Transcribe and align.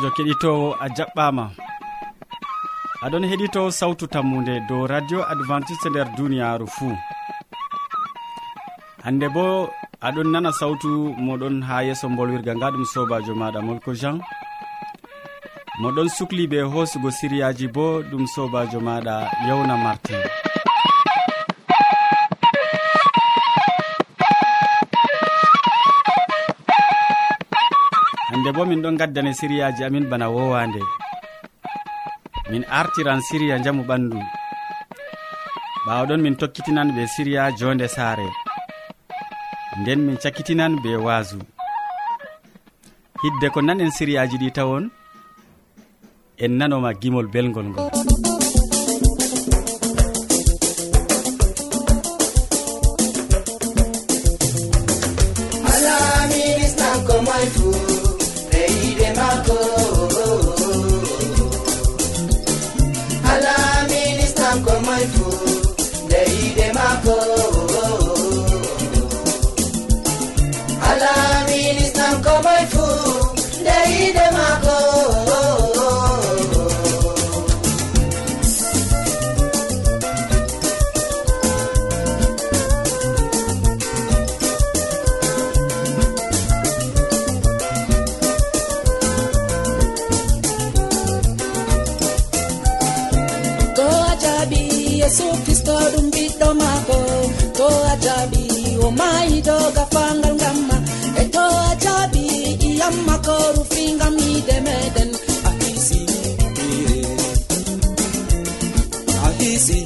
sobajo 0.00 0.14
keɗitowo 0.16 0.68
a 0.80 0.86
jaɓɓama. 0.96 1.44
Aɗon 3.04 3.24
heɗito 3.30 3.60
sawtu 3.78 4.04
tammude 4.12 4.54
dow 4.68 4.86
radio 4.86 5.20
adventiste 5.32 5.88
nder 5.90 6.08
duniyaru 6.16 6.66
fuu. 6.76 6.96
Hande 9.04 9.26
bo 9.34 9.44
aɗon 10.06 10.28
nana 10.32 10.50
sawtu 10.58 10.88
moɗon 11.26 11.56
ha 11.68 11.74
yeeso 11.86 12.06
bolwirga 12.16 12.52
nga 12.56 12.68
ɗum 12.72 12.84
sobajo 12.92 13.32
maɗa 13.40 13.60
molko 13.66 13.90
jean. 14.00 14.16
Moɗon 15.82 16.08
sukli 16.16 16.44
ɓe 16.50 16.58
hoosugo 16.72 17.10
siriyaji 17.18 17.66
bo 17.74 17.84
ɗum 18.10 18.24
sobajo 18.34 18.78
maɗa 18.86 19.14
yewna 19.46 19.74
martin. 19.84 20.20
min 28.70 28.82
ɗon 28.82 28.96
gaddane 29.00 29.32
siriyaji 29.40 29.82
amin 29.84 30.04
bana 30.10 30.26
wowande. 30.34 30.80
Min 32.50 32.62
artiran 32.80 33.20
siriya 33.28 33.56
jamu 33.64 33.82
ɓandu. 33.88 34.18
Ɓawɗon 35.86 36.20
min 36.22 36.36
tokkitinan 36.40 36.88
be 36.96 37.02
siriya 37.14 37.42
jonde 37.58 37.86
saare. 37.96 38.28
Nden 39.80 40.00
min 40.06 40.16
cakkitinan 40.22 40.72
be 40.82 40.90
waasu. 41.06 41.38
Hidde 43.22 43.46
ko 43.54 43.60
nanen 43.62 43.90
siriyaji 43.96 44.36
ɗi 44.42 44.48
tawon 44.56 44.84
en 46.44 46.52
nanoma 46.58 46.90
gimol 47.00 47.26
belgol 47.34 47.66
ngol. 47.70 47.88
yesu 95.00 95.26
kristo 95.44 95.74
ɗum 95.92 96.06
ɓiɗɗo 96.14 96.48
maako. 96.60 96.98
To 97.58 97.66
a 97.92 97.94
jaɓi 98.04 98.42
o 98.86 98.88
mayi 98.98 99.36
doga 99.48 99.84
fangal 99.92 100.34
ngamma 100.38 100.76
e 101.22 101.24
to 101.34 101.44
a 101.68 101.72
jaɓi 101.84 102.22
iyamma 102.68 103.14
ko 103.26 103.34
rufingam 103.56 104.14
yide 104.24 104.56
meɗen 104.66 105.10
a 105.48 105.50
hisi 105.60 106.00
a 109.26 109.28
hisi 109.38 109.78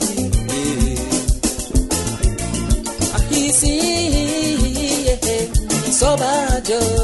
a 3.16 3.18
hisi 3.30 3.74
sobajo. 5.98 7.03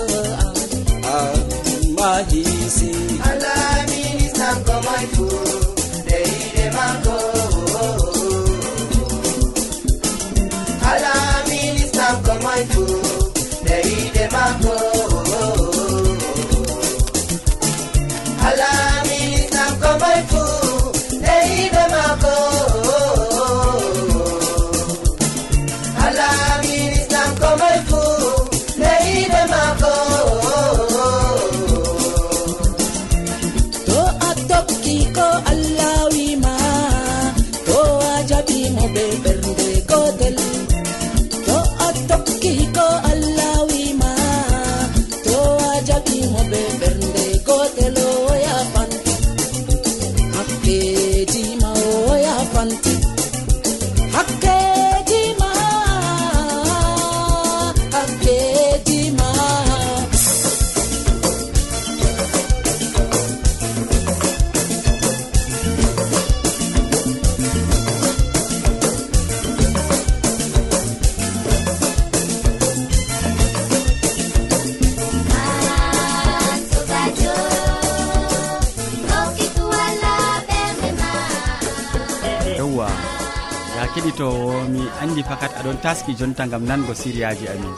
taski 85.91 86.15
jonta 86.15 86.47
gam 86.47 86.63
nango 86.71 86.95
siriyaji 86.95 87.47
amin. 87.53 87.75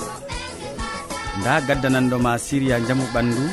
Nda 1.40 1.54
gaddananɗoma 1.66 2.32
siriya 2.46 2.76
jamu 2.86 3.04
ɓandu 3.14 3.44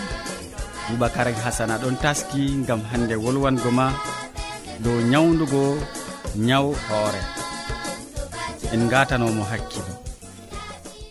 boubacara 0.87 1.31
hasana 1.43 1.75
ɗon 1.81 1.95
taski 2.03 2.41
gam 2.67 2.81
hande 2.91 3.15
wolwango 3.23 3.71
ma 3.79 3.85
dow 4.83 4.97
nyawdugo 5.11 5.63
nyaw 6.47 6.65
hoore. 6.87 7.21
En 8.73 8.83
gatanomo 8.91 9.43
hakkilo. 9.51 9.93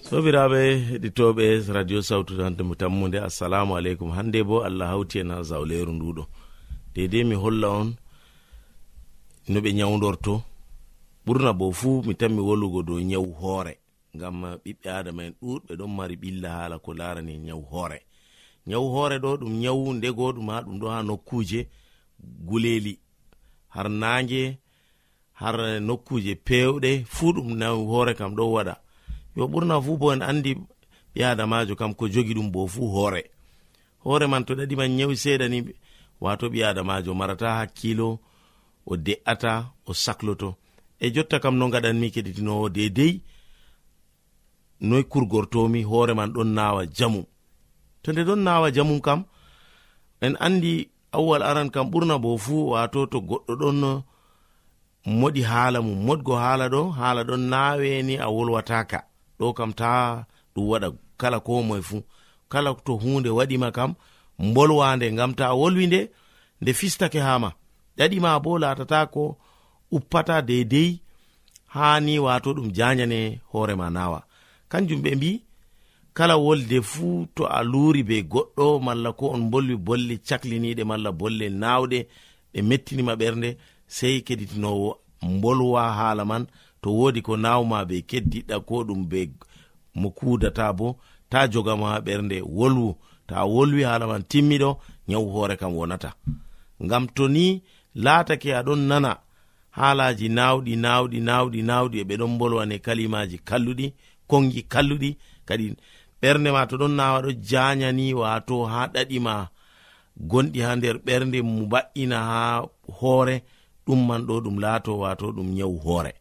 Sobiraɓe 0.08 0.60
heɗitoɓe 0.88 1.44
radio 1.76 1.98
sawtu 2.08 2.32
hande 2.44 2.62
mo 2.68 2.74
tammude 2.80 3.18
assalamu 3.28 3.72
aleykum. 3.78 4.10
Hande 4.16 4.40
bo 4.48 4.56
allah 4.68 4.88
hawti 4.92 5.16
en 5.20 5.30
ha 5.32 5.42
zawleru 5.50 5.92
nduɗo. 5.96 6.22
Dedei 6.94 7.24
mi 7.24 7.34
holla 7.42 7.68
on 7.80 7.88
no 9.48 9.58
ɓe 9.64 9.70
nyawdorto. 9.78 10.34
ɓurna 11.28 11.52
bo 11.58 11.66
fuu 11.78 12.02
mi 12.06 12.14
tanmi 12.20 12.40
wolugo 12.48 12.80
dow 12.88 13.00
nyawu 13.10 13.30
hoore 13.40 13.74
ngam 14.16 14.36
ɓiɓɓe 14.64 14.88
adama 14.98 15.22
en 15.26 15.34
ɗuɗɓe 15.42 15.72
ɗon 15.78 15.90
mari 15.96 16.14
ɓilla 16.22 16.48
haala 16.56 16.76
ko 16.84 16.90
larani 16.98 17.34
nyawu 17.46 17.62
hoore. 17.72 17.98
Nyawu 18.66 18.86
hoore 18.94 19.16
ɗo 19.22 19.30
ɗum 19.40 19.52
nyawu 19.62 19.84
ndego 19.98 20.24
ɗum 20.36 20.48
ha 20.52 20.56
ɗum 20.64 20.76
ɗo 20.80 20.86
ha 20.94 20.98
nokkuje 21.08 21.60
guleli 22.48 22.94
har 23.74 23.88
nange 24.00 24.42
har 25.40 25.56
nokkuje 25.88 26.32
pewɗe 26.46 26.90
fuu 27.14 27.30
ɗum 27.36 27.48
nyawu 27.60 27.82
hoore 27.90 28.12
kam 28.18 28.32
ɗo 28.38 28.44
waɗa. 28.54 28.74
Yo 29.36 29.44
ɓurna 29.52 29.74
fuu 29.84 29.96
bo 30.00 30.06
en 30.14 30.22
andi 30.30 30.52
ɓi 31.14 31.20
adamajo 31.30 31.74
kam 31.80 31.92
ko 31.98 32.04
jogi 32.14 32.34
ɗum 32.34 32.48
bo 32.52 32.60
fuu 32.66 32.88
hoore. 32.94 33.22
Hoore 34.04 34.26
man 34.26 34.44
to 34.46 34.52
ɗaɗiman 34.54 34.90
nyawi 34.96 35.14
seeɗani 35.22 35.58
wato 36.20 36.46
ɓi 36.52 36.60
adamajo 36.64 37.10
marata 37.14 37.48
hakkilo 37.58 38.08
o 38.86 38.96
de'ata 38.96 39.52
o 39.86 39.92
sakloto. 40.04 40.56
e 41.04 41.06
jotta 41.14 41.36
kam 41.42 41.54
no 41.58 41.66
gaɗanmi 41.72 42.06
keɗitinowo 42.14 42.66
dedei 42.76 43.14
noy 44.88 45.02
kurgortomi 45.10 45.80
hooreman 45.90 46.30
ɗon 46.34 46.50
nawa 46.56 46.82
jamum 46.96 47.24
to 48.02 48.08
nde 48.12 48.22
ɗon 48.28 48.40
nawa 48.46 48.66
jamum 48.76 49.00
kam 49.06 49.20
en 50.24 50.34
andi 50.46 50.72
awwal 51.16 51.42
aran 51.48 51.70
kam 51.74 51.86
ɓurna 51.92 52.14
bo 52.22 52.30
fuu 52.44 52.70
wato 52.72 53.00
to 53.12 53.18
goɗɗo 53.28 53.54
ɗon 53.60 53.78
moɗi 55.20 55.42
haala 55.50 55.78
mum 55.86 55.98
moɗgo 56.06 56.32
haala 56.42 56.64
ɗo 56.74 56.80
haala 56.98 57.22
ɗon 57.28 57.42
naweni 57.52 58.14
a 58.24 58.26
wolwataka 58.34 58.98
ɗo 59.38 59.46
kam 59.58 59.72
ta 59.80 59.90
ɗum 60.54 60.64
waɗa 60.70 60.88
kala 61.20 61.38
ko 61.46 61.62
moe 61.68 61.82
fuu 61.88 62.02
kala 62.52 62.70
to 62.86 62.92
hunde 63.02 63.30
waɗima 63.38 63.68
kam 63.76 63.90
mbolwande 64.38 65.06
ngam 65.12 65.32
ta 65.38 65.46
wolwi 65.60 65.86
nde 65.86 66.00
nde 66.60 66.72
fistake 66.80 67.20
hama 67.28 67.50
ɗaɗima 67.96 68.30
bo 68.44 68.58
latatako 68.62 69.22
uppata 69.90 70.42
deidei 70.42 71.00
hani 71.74 72.18
wato 72.18 72.52
ɗum 72.56 72.68
janyane 72.76 73.40
hoorema 73.52 73.90
nawa 73.90 74.22
kanjum 74.68 75.00
ɓe 75.02 75.10
mbi 75.16 75.30
kala 76.16 76.36
wolde 76.36 76.78
fuu 76.82 77.26
to 77.34 77.42
a 77.46 77.62
luuri 77.62 78.02
be 78.02 78.16
goɗɗo 78.32 78.80
malla 78.86 79.12
ko 79.12 79.24
on 79.34 79.42
bolwi 79.50 79.76
bolle 79.76 80.14
cakliniɗe 80.28 80.84
malla 80.90 81.10
bolle 81.12 81.46
nawɗe 81.62 81.98
ɗe 82.52 82.58
mettinima 82.68 83.12
ɓernde 83.20 83.56
sei 83.86 84.16
keɗitinowo 84.26 84.90
bolwa 85.42 85.82
haala 85.98 86.24
man 86.30 86.46
to 86.82 86.88
wodi 86.98 87.20
ko 87.22 87.36
nawma 87.36 87.84
be 87.88 87.96
keddiɗa 88.10 88.56
ko 88.68 88.74
ɗum 88.88 89.00
be 89.10 89.20
mo 90.00 90.10
kudata 90.10 90.72
bo 90.78 90.96
ta 91.30 91.48
jogama 91.52 91.98
ɓernde 92.06 92.36
wolwu. 92.42 92.94
Ta 93.26 93.44
wolwi 93.44 93.82
haala 93.88 94.06
man 94.06 94.22
timmiɗo 94.30 94.70
nyawu 95.08 95.30
hoore 95.32 95.56
kam 95.56 95.72
wonata. 95.76 96.10
Ngam 96.84 97.04
to 97.14 97.28
ni 97.28 97.62
laatake 97.94 98.48
aɗon 98.58 98.80
nana 98.88 99.10
haalaji 99.80 100.26
nawɗi 100.38 100.72
nawɗi 100.84 101.18
nawɗi 101.28 101.60
nawɗi 101.70 101.96
e 102.02 102.04
ɓeɗon 102.08 102.32
bolwane 102.38 102.76
kalimaji 102.86 103.36
kalluɗi 103.48 103.86
kongi 104.30 104.60
kalluɗi. 104.72 105.10
Kadi 105.48 105.66
ɓernde 106.20 106.48
ma 106.56 106.62
to 106.70 106.74
ɗon 106.80 106.94
nawa 106.98 107.18
ɗo 107.24 107.30
janyani 107.50 108.06
wato 108.20 108.56
ha 108.72 108.80
ɗaɗima 108.94 109.34
gonɗi 110.30 110.60
ha 110.66 110.70
nder 110.76 110.96
ɓernde 111.06 111.38
mu 111.42 111.66
ba'ina 111.72 112.18
ha 112.28 112.40
hoore. 112.98 113.36
Ɗum 113.86 114.00
man 114.08 114.22
ɗo 114.28 114.34
ɗum 114.44 114.56
laato 114.64 114.92
wato 115.02 115.26
ɗum 115.36 115.48
nyawu 115.56 115.76
hoore. 115.86 116.12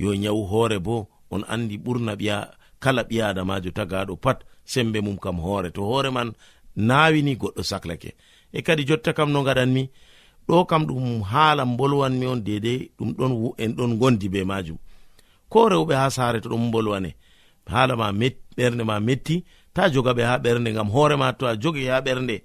Yo 0.00 0.14
nyawu 0.22 0.42
hoore 0.50 0.78
bo 0.86 1.08
on 1.30 1.42
andi 1.52 1.76
ɓurna 1.84 2.12
ɓiya 2.20 2.36
kala 2.82 3.02
ɓi 3.08 3.16
adamajo 3.28 3.70
tagaɗo 3.78 4.14
pat 4.24 4.38
sembe 4.64 4.98
mum 5.00 5.16
kam 5.18 5.36
hoore. 5.44 5.70
To 5.72 5.80
hoore 5.82 6.10
man 6.16 6.28
nawini 6.76 7.32
goɗɗo 7.40 7.62
saklake. 7.70 8.10
E 8.52 8.62
kadi 8.62 8.84
jotta 8.88 9.12
kam 9.12 9.32
no 9.32 9.40
gaɗanmi 9.42 9.82
ɗo 10.48 10.66
kam 10.66 10.82
ɗum 10.86 11.22
haala 11.22 11.64
bolwanmi 11.64 12.26
on 12.26 12.40
dedei 12.46 12.90
ɗum 12.98 13.10
ɗon 13.18 13.32
en 13.58 13.72
ɗon 13.76 13.98
gondi 13.98 14.28
be 14.28 14.44
majum 14.44 14.78
ko 15.48 15.68
rewɓe 15.68 15.94
ha 15.94 16.10
saare 16.10 16.40
to 16.40 16.48
ɗon 16.48 16.70
bolwane 16.70 17.10
haala 17.66 17.96
ma 17.96 18.12
ɓernde 18.56 18.84
ma 18.84 19.00
metti 19.00 19.44
ta 19.74 19.82
joga 19.92 20.12
ɓe 20.16 20.22
ha 20.30 20.34
ɓernde 20.44 20.70
ngam 20.72 20.88
hoorema 20.94 21.26
to 21.38 21.44
a 21.46 21.56
jogi 21.62 21.84
ha 21.92 22.00
ɓernde. 22.06 22.36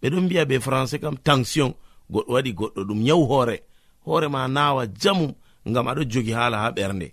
Ɓe 0.00 0.06
ɗon 0.12 0.24
mbiya 0.26 0.44
be 0.48 0.56
français 0.66 0.98
kam 1.02 1.16
tension 1.26 1.70
goɗɗo 2.12 2.30
waɗi 2.34 2.50
goɗɗo 2.58 2.80
ɗum 2.88 2.98
nyawu 3.06 3.24
hoore. 3.30 3.56
Hoorema 4.06 4.40
nawa 4.56 4.82
jamum 5.00 5.32
gam 5.74 5.86
aɗo 5.90 6.02
jogi 6.12 6.32
haala 6.38 6.56
ha 6.62 6.68
ɓernde. 6.76 7.08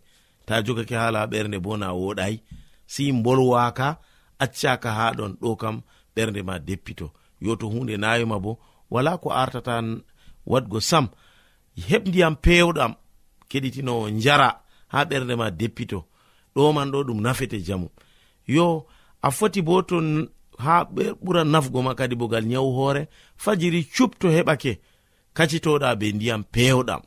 Ta 0.47 0.53
jogake 0.65 0.95
haala 1.01 1.19
ha 1.19 1.27
ɓernde 1.31 1.57
bo 1.65 1.71
na 1.77 1.87
woɗayi 1.93 2.35
si 2.93 3.03
bolwaka 3.23 3.87
accaka 4.43 4.89
ha 4.97 5.05
ɗon. 5.17 5.31
Ɗo 5.41 5.55
kam 5.61 5.75
ɓernde 6.15 6.41
ma 6.43 6.55
deppito. 6.59 7.07
Yo 7.41 7.55
to 7.55 7.67
hunde 7.67 7.97
nawima 7.97 8.39
bo 8.39 8.59
wala 8.89 9.17
ko 9.17 9.29
artata 9.31 9.81
wadgo 10.45 10.79
sam 10.79 11.05
heɓ 11.89 12.03
ndiyam 12.09 12.35
pewɗam 12.43 12.93
keɗitinowo 13.49 14.05
jara 14.23 14.49
ha 14.93 14.99
ɓernde 15.09 15.35
ma 15.35 15.47
deppito. 15.59 15.99
Ɗoman 16.55 16.91
ɗo 16.91 16.99
ɗum 17.07 17.19
nafete 17.21 17.57
jamu. 17.67 17.87
Yo 18.47 18.85
a 19.21 19.29
foti 19.31 19.61
bo 19.61 19.81
to 19.89 19.97
ha 20.63 20.73
ɓura 21.23 21.43
nafgo 21.53 21.79
ma 21.81 21.93
kadi 21.99 22.15
bogal 22.15 22.45
nyawu 22.45 22.69
hoore 22.77 23.07
fajiri 23.43 23.81
cupto 23.95 24.27
heɓake 24.35 24.71
kacitoɗa 25.37 25.89
be 25.99 26.07
ndiyam 26.13 26.41
pewɗam. 26.53 27.01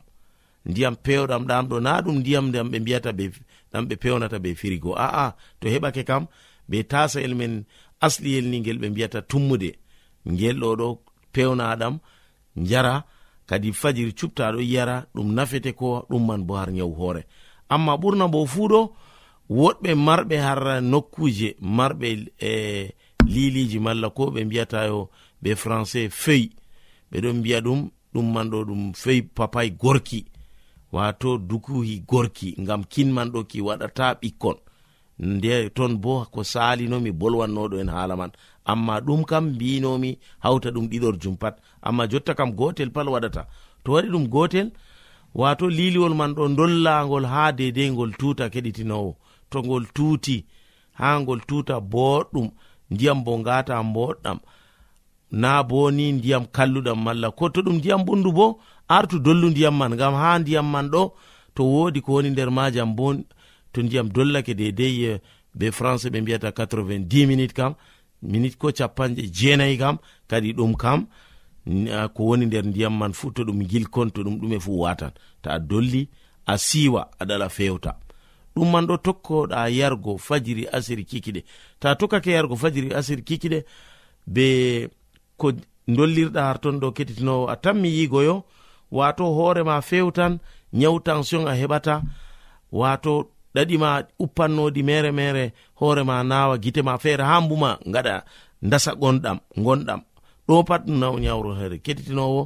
Ndiyam 0.68 0.94
pewɗam 1.04 1.42
ɗam 1.48 1.64
ɗo 1.70 1.76
na 1.80 1.92
ɗum 2.04 2.16
ndiyam 2.20 2.46
dam 2.52 2.66
ɓe 2.72 2.78
mbiyata 2.80 3.10
be 3.18 3.24
ɗam 3.72 3.84
ɓe 3.88 3.94
pewnata 4.02 4.38
be 4.44 4.50
firigo. 4.60 4.90
A'a 5.06 5.36
to 5.60 5.66
heɓake 5.68 6.02
kam 6.08 6.26
be 6.68 6.78
tasa'el 6.90 7.34
men 7.40 7.64
asliyel 8.00 8.46
ni 8.50 8.56
ngel 8.60 8.78
ɓe 8.82 8.88
mbiyata 8.90 9.22
tummude. 9.30 9.70
Ngel 10.32 10.56
ɗo 10.62 10.70
ɗo 10.80 10.88
pewnaɗam 11.32 11.94
jara 12.70 13.04
kadi 13.46 13.72
fajiri 13.72 14.12
cuptaɗo 14.12 14.60
yara 14.60 15.06
ɗum 15.14 15.32
nafete 15.34 15.72
ko 15.72 16.06
ɗum 16.10 16.26
man 16.26 16.44
bo 16.46 16.54
har 16.56 16.70
nyawu 16.72 16.94
hoore. 16.94 17.22
Amma 17.68 17.96
ɓurna 17.96 18.28
bo 18.28 18.46
fuu 18.46 18.68
ɗo 18.68 18.80
woɗɓe 19.50 19.94
marɓe 19.94 20.36
har 20.38 20.80
nokkuje 20.82 21.56
marɓe 21.60 22.08
e 22.40 22.52
liliji 23.26 23.78
malla 23.78 24.10
ko 24.10 24.30
ɓe 24.30 24.44
mbiyatayo 24.44 25.10
be 25.42 25.50
français 25.54 26.08
fey 26.10 26.50
ɓeɗon 27.12 27.36
mbiya 27.38 27.60
ɗum 27.60 27.90
ɗum 28.14 28.32
man 28.32 28.50
ɗo 28.50 28.64
ɗum 28.64 28.92
fey 28.94 29.22
papay 29.22 29.70
gorki. 29.70 30.24
Wato 30.92 31.38
dukuhi 31.38 32.00
gorki 32.08 32.54
ngam 32.60 32.84
kinman 32.84 33.28
ɗo 33.32 33.44
ki 33.50 33.60
waɗata 33.60 34.14
ɓikkon. 34.20 34.56
nde 35.18 35.70
ton 35.70 35.96
bo 36.02 36.24
ko 36.32 36.40
salinomi 36.44 37.10
bolwannoɗo 37.20 37.76
en 37.80 37.88
haala 37.88 38.16
man. 38.16 38.30
Amma 38.64 39.00
ɗum 39.06 39.24
kam 39.24 39.44
mbinomi 39.54 40.18
hawta 40.44 40.68
ɗum 40.74 40.86
ɗiɗorjum 40.90 41.36
pat 41.42 41.54
amma 41.82 42.06
jotta 42.10 42.34
kam 42.34 42.50
gotel 42.58 42.90
pal 42.90 43.08
waɗata. 43.14 43.42
To 43.84 43.92
waɗi 43.92 44.08
ɗum 44.14 44.26
gotel 44.28 44.68
wato 45.34 45.66
liliwol 45.68 46.14
man 46.14 46.34
ɗo 46.36 46.44
dollagol 46.58 47.24
ha 47.32 47.52
dedei 47.58 47.90
ngol 47.90 48.12
tuta 48.20 48.44
keɗitinowo. 48.52 49.12
To 49.50 49.58
ngol 49.62 49.84
tuti 49.96 50.36
ha 51.00 51.08
ngol 51.20 51.40
tuta 51.48 51.76
boɗɗum 51.92 52.48
ndiyam 52.90 53.18
bo 53.24 53.32
ngata 53.38 53.74
boɗɗam 53.94 54.38
na 55.30 55.62
bo 55.62 55.90
ni 55.90 56.12
ndiyam 56.12 56.44
kalluɗam 56.54 56.98
malla. 57.04 57.30
Ko 57.30 57.48
to 57.48 57.60
ɗum 57.62 57.76
ndiyam 57.78 58.02
ɓundu 58.06 58.30
bo 58.38 58.46
artu 58.88 59.16
dollu 59.18 59.46
ndiyam 59.50 59.74
man. 59.78 59.92
Ngam 59.94 60.14
ha 60.14 60.38
ndiyam 60.38 60.66
man 60.74 60.86
ɗo 60.92 61.02
to 61.54 61.62
wodi 61.64 62.00
ko 62.04 62.12
woni 62.12 62.30
nder 62.30 62.50
majam 62.50 62.90
bo 62.96 63.14
to 63.76 63.82
ndiyam 63.82 64.08
dollake 64.08 64.54
dedei 64.54 65.04
eh, 65.04 65.20
be 65.54 65.70
français 65.70 66.10
ɓe 66.10 66.20
mbiyata 66.22 66.50
90 66.50 67.26
minute 67.26 67.52
kam 67.52 67.74
minute 68.22 68.56
ko 68.58 68.72
capanɗe 68.72 69.22
jeenayi 69.36 69.76
kam 69.78 69.96
kadi 70.28 70.52
ɗum 70.52 70.74
kam 70.76 71.06
ko 72.14 72.22
woni 72.28 72.46
nder 72.46 72.64
ndiyam 72.66 72.94
man 72.98 73.12
fu 73.12 73.30
to 73.32 73.42
ɗum 73.44 73.60
gilkon 73.70 74.10
to 74.10 74.22
ɗum 74.24 74.36
ɗume 74.40 74.58
fu 74.60 74.80
watan. 74.80 75.10
Ta 75.42 75.50
a 75.52 75.58
dolli 75.58 76.08
a 76.46 76.54
siiwa 76.58 77.10
aɗala 77.20 77.48
fewta. 77.48 77.92
Ɗum 78.56 78.70
man 78.72 78.86
ɗo 78.86 78.96
tokkoɗa 79.04 79.68
yargo 79.70 80.18
fajiri 80.18 80.64
asiri 80.72 81.04
kikiɗe. 81.04 81.44
Ta 81.80 81.94
tokkake 81.96 82.30
yargo 82.32 82.56
fajiri 82.56 82.94
asiri 82.94 83.22
kikiɗe 83.22 83.64
be 84.26 84.46
ko 85.36 85.52
dollirɗa 85.88 86.40
harton 86.48 86.80
ɗo 86.80 86.88
keɗitinowo 86.96 87.48
a 87.48 87.56
tanmi 87.56 87.88
yigoyo 87.98 88.44
wato 88.90 89.24
hoorema 89.36 89.82
fewtan 89.82 90.38
nyawu 90.72 91.00
tension 91.00 91.46
a 91.48 91.52
heɓata 91.54 92.02
wato 92.72 93.35
ɗaɗima 93.56 93.88
uppannoɗi 94.24 94.80
mere 94.88 95.10
mere 95.18 95.44
hoorema 95.80 96.16
nawa 96.30 96.54
gitema 96.62 96.98
feere 97.02 97.24
ha 97.30 97.36
mbuma 97.44 97.70
gaɗa 97.94 98.14
dasa 98.70 98.90
gonɗam 99.00 99.38
gonɗam 99.64 100.00
ɗo 100.48 100.54
pat 100.68 100.82
ɗum 100.86 101.16
ñawro 101.24 101.50
here 101.58 101.76
keɗitinowo. 101.84 102.42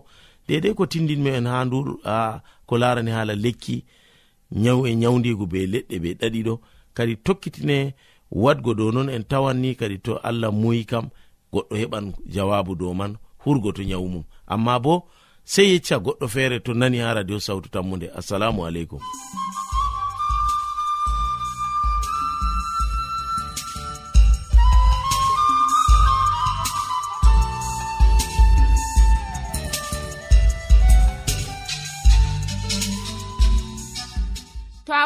Dedei 0.49 0.75
ko 0.75 0.85
tindinmi 0.87 1.31
en 1.39 1.47
ha 1.47 1.65
ndu 1.65 1.79
a 2.05 2.41
ko 2.67 2.75
larani 2.83 3.11
hala 3.17 3.35
lekki 3.45 3.77
ñaw 4.63 4.79
e 4.89 4.95
ñawdigu 5.03 5.45
be 5.53 5.59
leɗɗe 5.73 5.97
be 6.03 6.11
ɗaɗiɗo 6.21 6.55
kadi 6.97 7.15
tokkitine 7.27 7.77
wadgo 8.43 8.71
dow 8.79 8.91
non 8.95 9.09
en 9.17 9.23
tawanni 9.31 9.71
kadi 9.81 9.97
to 10.05 10.13
allah 10.29 10.51
muyi 10.61 10.83
kam 10.91 11.07
goɗɗo 11.53 11.75
heɓan 11.81 12.07
jawabu 12.35 12.73
dow 12.81 12.93
man 13.01 13.13
hurgo 13.45 13.71
to 13.77 13.83
ñawu 13.91 14.07
mum. 14.13 14.25
Amma 14.53 14.75
bo 14.85 14.95
sei 15.53 15.69
yecca 15.73 15.97
goɗɗo 16.05 16.27
feere 16.35 16.57
to 16.65 16.71
nani 16.75 16.99
ha 17.05 17.15
radio 17.15 17.39
sawtu 17.47 17.69
tammude 17.75 18.07
assalamu 18.19 18.61
aleykum. 18.67 19.01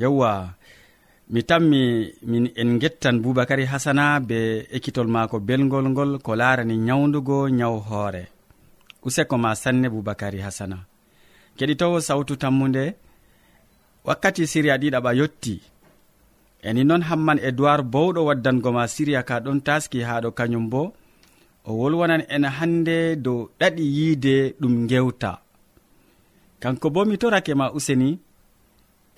yewwa 0.00 0.54
mi 1.30 1.42
tammi 1.42 2.12
min 2.22 2.50
en 2.56 2.78
gettan 2.78 3.20
boubacary 3.22 3.64
hasana 3.72 4.20
be 4.20 4.66
ekkitol 4.76 5.08
maako 5.14 5.40
belgol 5.40 5.86
ngol 5.92 6.18
ko 6.24 6.32
laarani 6.40 6.76
nyawdugo 6.76 7.48
nyaw 7.48 7.74
hoore. 7.88 8.24
Useko 9.06 9.38
ma 9.38 9.54
sanne 9.54 9.88
boubacary 9.88 10.40
hasana 10.46 10.78
keɗitowo 11.56 12.00
sawtu 12.00 12.36
tammude 12.36 12.84
wakkati 14.04 14.46
siriya 14.46 14.76
ɗiɗaɓa 14.82 15.10
yotti. 15.20 15.54
Eni 16.62 16.84
noon 16.84 17.02
hamman 17.02 17.38
edoird 17.48 17.84
bowɗo 17.92 18.20
waddango 18.28 18.72
ma 18.72 18.84
siriya 18.94 19.22
ka 19.22 19.40
ɗon 19.44 19.60
taski 19.66 19.98
haɗo 20.08 20.30
kañum 20.38 20.66
bo 20.72 20.82
o 21.68 21.72
wolwonan 21.80 22.22
en 22.34 22.44
hande 22.58 23.16
dow 23.24 23.50
ɗaɗi 23.60 23.84
yiide 23.96 24.54
ɗum 24.60 24.74
gewta 24.90 25.32
kanko 26.62 26.90
bo 26.90 27.04
mi 27.04 27.16
torake 27.18 27.52
ma 27.54 27.66
useni 27.78 28.18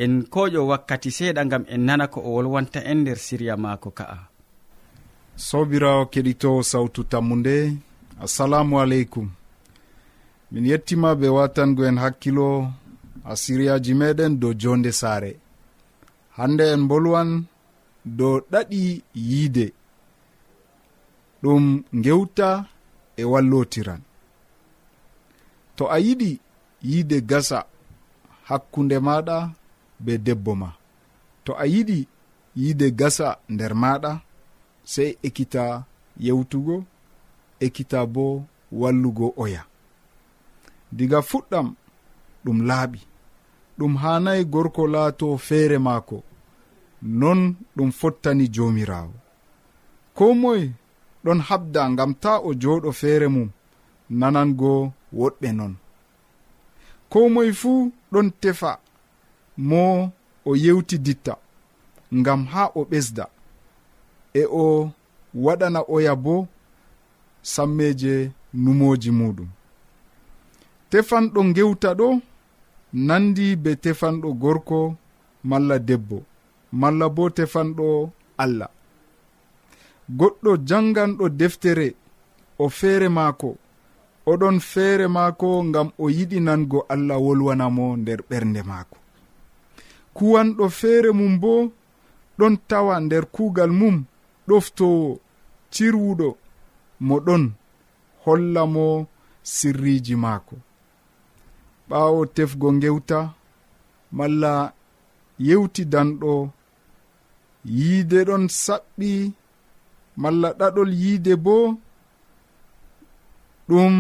en 0.03 0.13
koƴo 0.33 0.61
wakkati 0.71 1.11
seeɗa 1.17 1.43
gam 1.51 1.65
en 1.75 1.83
nana 1.87 2.07
ko 2.13 2.19
o 2.21 2.31
wolwanta 2.35 2.81
en 2.91 2.99
nder 3.01 3.19
siriya 3.27 3.55
maako 3.65 3.91
ka'a. 3.99 4.19
Sobirawo 5.47 6.03
keɗito 6.13 6.51
sawtu 6.71 7.01
tammu 7.11 7.35
nde 7.41 7.57
assalamu 8.25 8.75
aleykum. 8.83 9.29
Min 10.53 10.65
yettima 10.71 11.11
be 11.21 11.29
watango 11.37 11.83
en 11.89 11.99
hakkilo 12.03 12.49
a 13.31 13.33
siriyaji 13.43 13.93
meɗen 14.01 14.33
dow 14.41 14.53
jonde 14.63 14.91
saare. 15.01 15.33
Hande 16.37 16.65
en 16.75 16.83
bolwan 16.91 17.31
dow 18.19 18.35
ɗaɗi 18.51 18.83
yiide. 19.29 19.67
Ɗum 21.43 21.65
gewta 22.05 22.49
e 23.17 23.23
wallotiran. 23.33 24.01
To 25.77 25.85
a 25.95 25.97
yiɗi 26.07 26.31
yiide 26.89 27.17
gasa 27.31 27.59
hakkunde 28.49 28.97
maɗa 29.07 29.39
be 30.05 30.13
debbo 30.27 30.53
ma. 30.63 30.69
To 31.45 31.53
a 31.63 31.65
yiɗi 31.73 31.99
yiide 32.61 32.87
gasa 32.99 33.29
nder 33.53 33.73
maɗa 33.83 34.13
sey 34.93 35.11
ekkita 35.27 35.65
yewtugo 36.25 36.77
ekkita 37.65 37.99
bo 38.15 38.25
wallugo 38.81 39.27
oya. 39.43 39.63
Diga 40.97 41.19
fuɗɗam 41.29 41.69
ɗum 42.45 42.59
laaɓi. 42.69 43.01
Ɗum 43.79 43.93
hanayi 44.03 44.43
gorko 44.53 44.83
laato 44.95 45.27
feere 45.47 45.79
maako. 45.87 46.19
Non 47.21 47.41
ɗum 47.77 47.91
fottani 47.99 48.45
joomirawo 48.55 49.15
ko 50.21 50.35
moye 50.35 50.67
ɗon 51.25 51.41
habda 51.49 51.83
ngam 51.93 52.13
ta 52.23 52.33
o 52.49 52.51
jooɗo 52.63 52.91
feere 53.01 53.29
mum 53.35 53.49
nanango 54.21 54.73
woɗɓe 55.19 55.49
non. 55.59 55.75
Ko 57.11 57.19
moye 57.35 57.53
fuu 57.61 57.93
ɗon 58.13 58.29
tefa 58.41 58.71
mo 59.69 60.13
o 60.49 60.57
yewti 60.65 60.97
ditta 61.07 61.35
ngam 62.19 62.41
ha 62.53 62.63
o 62.75 62.81
ɓesda 62.91 63.25
e 64.35 64.43
o 64.63 64.91
waɗana 65.45 65.81
oya 65.95 66.15
bo 66.25 66.35
sammeje 67.53 68.15
numoji 68.63 69.11
muɗum. 69.19 69.49
Tefanɗo 70.91 71.41
gewta 71.57 71.91
ɗo 71.99 72.09
nandi 73.07 73.47
be 73.63 73.71
tefanɗo 73.85 74.29
gorko 74.43 74.79
malla 75.51 75.77
debbo 75.89 76.19
malla 76.81 77.07
bo 77.17 77.25
tefanɗo 77.37 77.87
allah. 78.43 78.71
Goɗɗo 80.19 80.51
janganɗo 80.69 81.25
deftere 81.41 81.87
o 82.59 82.69
feere 82.79 83.09
maako 83.17 83.51
oɗon 84.31 84.57
feere 84.71 85.07
maako 85.17 85.49
ngam 85.69 85.89
o 85.99 86.11
yiɗi 86.17 86.39
nango 86.47 86.79
allah 86.93 87.19
wolwanamo 87.25 87.85
nder 88.01 88.21
ɓernde 88.29 88.63
maako. 88.71 89.00
kuwanɗo 90.21 90.65
feere 90.79 91.11
mum 91.19 91.35
bo 91.43 91.53
ɗon 92.39 92.55
tawa 92.69 92.95
nder 93.05 93.25
kuugal 93.35 93.73
mum 93.81 93.97
ɗoftowo 94.47 95.09
cirwuɗo 95.73 96.29
mo 97.07 97.17
ɗon 97.27 97.43
holla 98.25 98.63
mo 98.75 98.87
sirriji 99.53 100.15
maako. 100.25 100.55
Ɓaawo 101.89 102.21
tefgo 102.35 102.69
ngewta 102.77 103.19
malla 104.17 104.53
yewtidanɗo 105.47 106.33
yiide 107.79 108.19
ɗon 108.29 108.45
saɓɓi 108.65 109.11
malla 110.23 110.49
ɗaɗol 110.59 110.91
yiide 111.03 111.33
bo 111.45 111.55
ɗum 113.69 113.95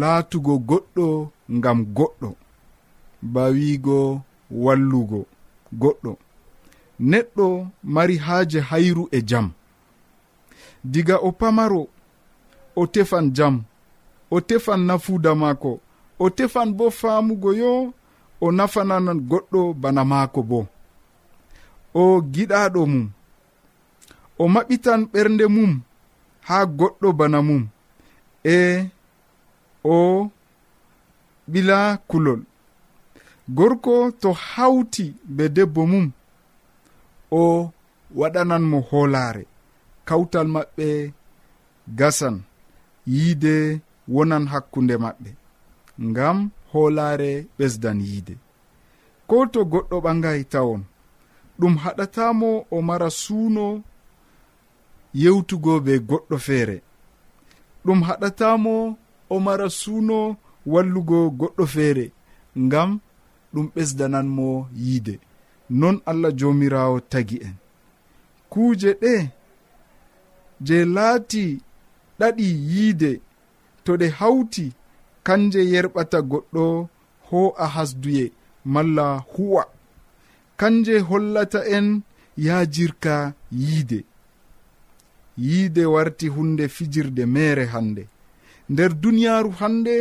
laatugo 0.00 0.54
goɗɗo 0.68 1.06
ngam 1.56 1.78
goɗɗo 1.96 2.30
ba 3.32 3.42
wiigo 3.54 3.98
wallugo 4.50 5.26
goɗɗo. 5.80 6.12
Neɗɗo 7.00 7.46
mari 7.82 8.16
haaje 8.16 8.60
hayru 8.60 9.08
e 9.10 9.22
jam. 9.28 9.52
Diga 10.84 11.16
o 11.18 11.32
pamaro 11.32 11.88
o 12.76 12.86
tefan 12.86 13.32
jam. 13.36 13.62
O 14.30 14.40
tefan 14.40 14.80
nafuuda 14.86 15.34
maako. 15.34 15.80
O 16.18 16.30
tefan 16.30 16.72
bo 16.76 16.90
faamugo 16.90 17.50
yo 17.60 17.92
o 18.40 18.52
nafananan 18.52 19.20
goɗɗo 19.30 19.60
bana 19.82 20.02
maako 20.04 20.40
bo. 20.42 20.66
O 21.94 22.20
giɗaɗo 22.32 22.86
mum. 22.86 23.10
O 24.38 24.44
maɓitan 24.54 25.00
ɓernde 25.12 25.46
mum 25.48 25.72
haa 26.46 26.64
goɗɗo 26.78 27.08
bana 27.18 27.38
mum. 27.42 27.62
E 28.44 28.88
o 29.84 30.30
ɓila 31.50 31.98
kulol. 32.08 32.40
gorko 33.48 34.10
to 34.10 34.32
hawti 34.32 35.14
be 35.24 35.48
debbo 35.48 35.86
mum 35.86 36.12
o 37.30 37.70
waɗanan 38.18 38.62
mo 38.70 38.78
hoolaare. 38.90 39.44
Kawtal 40.08 40.46
maɓɓe 40.54 41.12
gasan 41.98 42.36
yiide 43.14 43.54
wonan 44.14 44.44
hakkunde 44.52 44.94
maɓɓe 45.04 45.30
ngam 46.08 46.38
hoolaare 46.72 47.30
ɓesdan 47.58 47.98
yiide. 48.06 48.34
Ko 49.28 49.36
to 49.52 49.60
goɗɗo 49.72 49.96
ɓangay 50.04 50.40
tawon 50.52 50.82
ɗum 51.58 51.74
haɗatamo 51.82 52.50
o 52.70 52.82
mara 52.88 53.08
suuno 53.22 53.66
yewtugo 55.22 55.72
be 55.84 55.92
goɗɗo 56.08 56.36
feere. 56.46 56.76
Ɗum 57.84 58.00
haɗatamo 58.08 58.74
o 59.30 59.36
mara 59.46 59.68
suuno 59.80 60.18
wallugo 60.72 61.18
goɗɗo 61.40 61.64
feere 61.74 62.06
ngam 62.64 62.90
ɗum 63.54 63.66
ɓesdananmo 63.74 64.46
yiide. 64.84 65.14
Non 65.70 65.96
allah 66.10 66.32
jomirawo 66.38 67.00
tagi 67.12 67.36
en. 67.46 67.54
Kuuje 68.50 68.90
ɗe 69.02 69.30
je 70.66 70.84
laati 70.94 71.44
ɗaɗi 72.18 72.46
yiide 72.70 73.10
to 73.84 73.92
ɗe 74.00 74.06
hawti 74.18 74.64
kanje 75.26 75.60
yerɓata 75.72 76.18
goɗɗo 76.30 76.64
ho 77.28 77.40
a 77.64 77.66
hasduye 77.74 78.32
malla 78.64 79.06
huwa. 79.32 79.62
Kanje 80.56 80.94
hollata 81.08 81.60
en 81.76 82.02
yaajirka 82.36 83.14
yiide. 83.50 84.04
Yiide 85.38 85.84
warti 85.94 86.28
hunde 86.28 86.68
fijirde 86.68 87.26
mere 87.26 87.64
hande. 87.66 88.08
Nder 88.70 88.92
duniyaaru 89.02 89.50
hande 89.60 89.94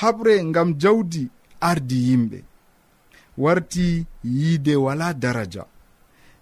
haɓre 0.00 0.44
ngam 0.44 0.68
jawdi 0.82 1.22
ardi 1.60 1.96
yimɓe. 2.08 2.38
warti 3.42 4.06
yiide 4.24 4.74
wala 4.76 5.14
daraja. 5.22 5.64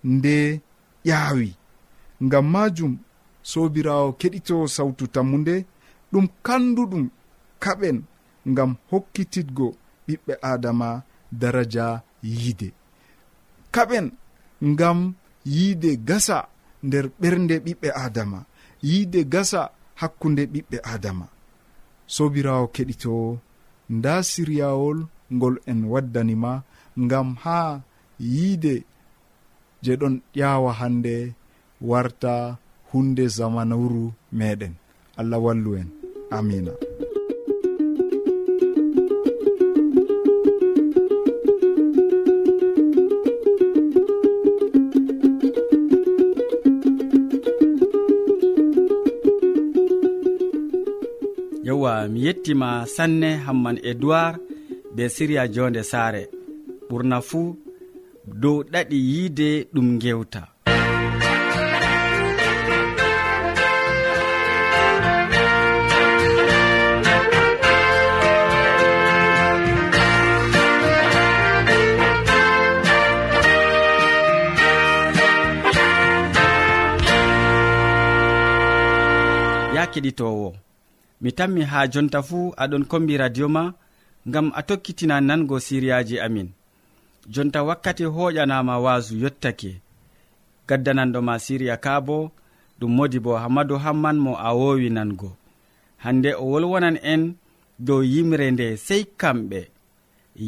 Nde 0.05 0.61
ƴaawi. 1.07 1.50
Ngam 2.25 2.47
majum 2.55 2.93
sobirawo 3.50 4.09
keɗito 4.21 4.57
sawtu 4.75 5.05
tammude 5.15 5.55
ɗum 6.12 6.26
kanduɗum 6.47 7.05
kaɓen 7.62 7.99
ngam 8.50 8.71
hokkititgo 8.91 9.67
ɓiɓɓe 10.07 10.35
adama 10.50 10.88
daraja 11.41 11.87
yiide. 12.23 12.69
Kaɓen 13.75 14.07
ngam 14.71 14.99
yiide 15.55 15.91
gasa 16.09 16.38
nder 16.87 17.05
ɓernde 17.21 17.55
ɓiɓɓe 17.65 17.88
adama 18.05 18.38
yiide 18.88 19.21
gasa 19.33 19.61
hakkunde 20.00 20.43
ɓiɓɓe 20.53 20.79
adama 20.95 21.26
sobirawo 22.15 22.65
keɗito 22.75 23.12
nda 23.97 24.12
siryawol 24.31 24.99
ngol 25.35 25.55
en 25.71 25.81
waddanima 25.93 26.53
ngam 27.05 27.29
ha 27.43 27.59
yiide 28.33 28.75
je 29.85 29.93
ɗon 30.00 30.15
ƴawa 30.38 30.71
hande 30.81 31.15
warta 31.88 32.33
hunde 32.91 33.25
zamanuru 33.37 34.05
meɗen 34.38 34.75
allah 35.21 35.41
wallu 35.45 35.73
en. 35.81 35.88
Amina. 36.31 36.73
Yewwa 51.65 52.09
mi 52.09 52.21
yettima 52.26 52.87
sanne 52.87 53.31
hamman 53.47 53.79
edoird 53.91 54.37
be 54.95 55.05
siriya 55.15 55.45
jonde 55.55 55.83
saare. 55.83 56.23
ɓurna 56.88 57.19
fuu 57.28 57.49
dow 58.40 58.59
ɗaɗi 58.73 58.99
yiide 59.11 59.49
ɗum 59.75 59.88
gewta 60.02 60.43
ya 79.76 79.83
keɗitowo 79.93 80.49
mi 81.23 81.31
tammi 81.38 81.62
ha 81.71 81.78
jonta 81.93 82.19
fuu 82.28 82.52
aɗon 82.62 82.85
kombi 82.90 83.14
radio 83.23 83.47
ma 83.57 83.62
ngam 84.28 84.47
a 84.59 84.61
tokkitina 84.69 85.16
nango 85.28 85.57
siriyaji 85.66 86.16
amin. 86.26 86.49
jonta 87.28 87.62
wakkati 87.62 88.04
hoƴanama 88.04 88.78
wasu 88.85 89.16
yottake. 89.23 89.80
Gaddananɗoma 90.68 91.35
siriya 91.38 91.76
ka 91.85 92.00
bo 92.06 92.30
ɗum 92.80 92.90
modi 92.97 93.18
bo 93.25 93.33
hammadou 93.42 93.78
hamman 93.85 94.16
mo 94.25 94.33
a 94.38 94.50
wowi 94.59 94.88
nango 94.97 95.30
hande 96.04 96.30
o 96.35 96.45
wolwonan 96.52 96.97
en 97.12 97.23
dow 97.87 98.00
yimre 98.12 98.47
nde 98.50 98.66
sey 98.87 99.02
kamɓe. 99.21 99.61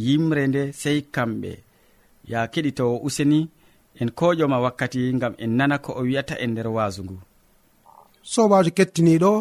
Yimre 0.04 0.42
nde 0.49 0.62
sey 0.73 0.99
kamɓe. 1.14 1.50
Ya 2.30 2.40
keɗitowo 2.52 2.97
useni 3.06 3.40
en 4.00 4.08
koƴoma 4.18 4.58
wakkati 4.64 5.00
gam 5.20 5.35
en 5.44 5.50
nana 5.58 5.76
ko 5.85 5.90
o 5.92 6.02
wi'ata 6.08 6.35
e 6.38 6.47
nder 6.47 6.68
wasu 6.76 7.00
ngu. 7.04 7.16
Sobajo 8.32 8.70
kettiniɗo 8.78 9.32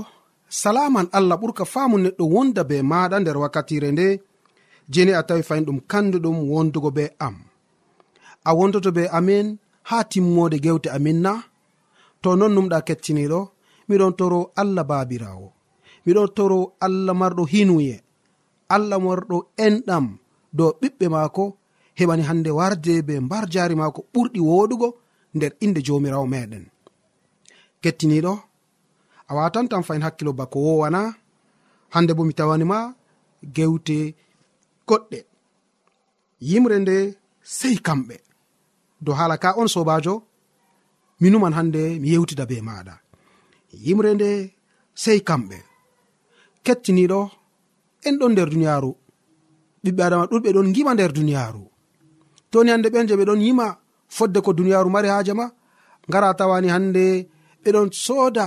salaman 0.61 1.07
allah 1.17 1.37
ɓurka 1.41 1.63
faamu 1.73 1.97
neɗɗo 2.03 2.23
wonda 2.33 2.61
be 2.69 2.75
maɗa 2.91 3.17
nder 3.19 3.37
wakkatire 3.43 3.89
nde 3.91 4.07
jeni 4.93 5.11
a 5.13 5.21
tawi 5.27 5.43
fayin 5.47 5.65
ɗum 5.67 5.79
kanduɗum 5.91 6.37
wondugo 6.51 6.89
be 6.97 7.03
am. 7.27 7.35
A 8.43 8.51
wondoto 8.57 8.89
be 8.97 9.03
amin 9.17 9.47
ha 9.89 9.97
timmode 10.11 10.57
gewte 10.65 10.89
amin 10.97 11.19
na. 11.25 11.33
To 12.21 12.29
non 12.39 12.51
numɗa 12.55 12.77
kettiniɗo 12.87 13.39
miɗon 13.89 14.13
toro 14.19 14.39
allah 14.61 14.83
babirawo. 14.89 15.47
Miɗon 16.05 16.27
toro 16.37 16.59
allah 16.85 17.13
marɗo 17.21 17.43
hinuye. 17.53 17.95
Allah 18.75 18.99
marɗo 19.05 19.37
enɗam. 19.65 20.05
Dow 20.57 20.71
ɓiɓɓe 20.81 21.05
maako 21.15 21.43
heɓani 21.99 22.23
hande 22.29 22.49
warde 22.59 22.93
be 23.07 23.13
mbar 23.25 23.43
jari 23.53 23.75
maako 23.81 23.99
ɓurɗi 24.13 24.39
woɗugo 24.49 24.87
nder 25.35 25.51
inde 25.65 25.79
jomirawo 25.87 26.25
meɗen. 26.33 26.65
Kettiniɗo 27.81 28.33
a 29.29 29.31
watantan 29.37 29.83
fayin 29.87 30.03
hakkilo 30.05 30.31
bako 30.39 30.57
wowana 30.65 31.01
hande 31.93 32.11
bo 32.17 32.23
mi 32.27 32.33
tawanima 32.39 32.77
gewte 33.55 33.97
goɗɗe. 34.89 35.19
Yimre 36.49 36.77
nde 36.79 36.95
sei 37.57 37.77
kamɓe. 37.85 38.15
Dow 39.03 39.15
hala 39.19 39.35
ka 39.43 39.49
on 39.59 39.67
sobajo 39.73 40.13
mi 41.19 41.27
numan 41.29 41.53
hande 41.57 41.81
mi 42.01 42.07
yewtida 42.13 42.45
be 42.49 42.57
maɗa. 42.67 42.95
Yimre 43.85 44.09
nde 44.13 44.29
sei 45.03 45.19
kamɓe. 45.27 45.57
Kettiniɗo 46.65 47.19
en 48.07 48.15
ɗon 48.19 48.31
nder 48.33 48.49
duniyaru. 48.51 48.91
Ɓiɓɓe 49.83 50.01
adama 50.05 50.25
ɗuɗɓe 50.31 50.49
ɗon 50.55 50.73
gima 50.75 50.91
nder 50.93 51.11
duniyaru. 51.17 51.63
Toni 52.51 52.69
hande 52.71 52.87
ɓen 52.93 53.07
je 53.07 53.15
ɓe 53.19 53.25
ɗon 53.29 53.41
yima 53.45 53.67
fodde 54.15 54.39
ko 54.45 54.51
duniyaru 54.57 54.89
mari 54.89 55.09
haje 55.13 55.33
ma 55.39 55.45
ngara 56.07 56.29
tawani 56.39 56.67
hande 56.75 57.03
ɓeɗon 57.63 57.87
sooda 58.05 58.45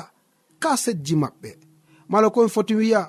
kasetji 0.62 1.14
maɓɓe. 1.23 1.50
Mala 2.11 2.26
komi 2.35 2.49
foti 2.54 2.75
wiya 2.80 3.00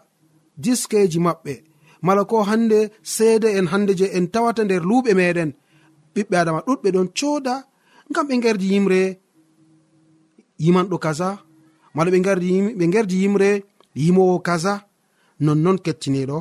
diskeji 0.63 1.19
maɓɓe. 1.27 1.53
mala 2.01 2.25
ko 2.25 2.43
hande 2.49 2.79
seede 3.03 3.49
en 3.57 3.67
hande 3.71 3.93
je 3.99 4.05
en 4.17 4.25
tawata 4.33 4.61
nder 4.63 4.83
luuɓe 4.89 5.11
meɗen 5.19 5.51
ɓiɓɓe 6.13 6.35
adama 6.41 6.59
ɗuɗɓe 6.67 6.89
ɗon 6.95 7.07
cooda 7.17 7.55
ngam 8.09 8.25
ɓe 8.27 8.35
gerdi 8.43 8.67
yimre 8.73 9.01
yimanɗo 10.63 10.97
kaza. 11.05 11.29
Mala 11.95 12.09
ɓe 12.11 12.19
gerdi 12.93 13.15
yimre 13.21 13.49
yimowo 14.01 14.35
kaza 14.47 14.73
nonnon 15.45 15.77
kettiniɗo 15.85 16.37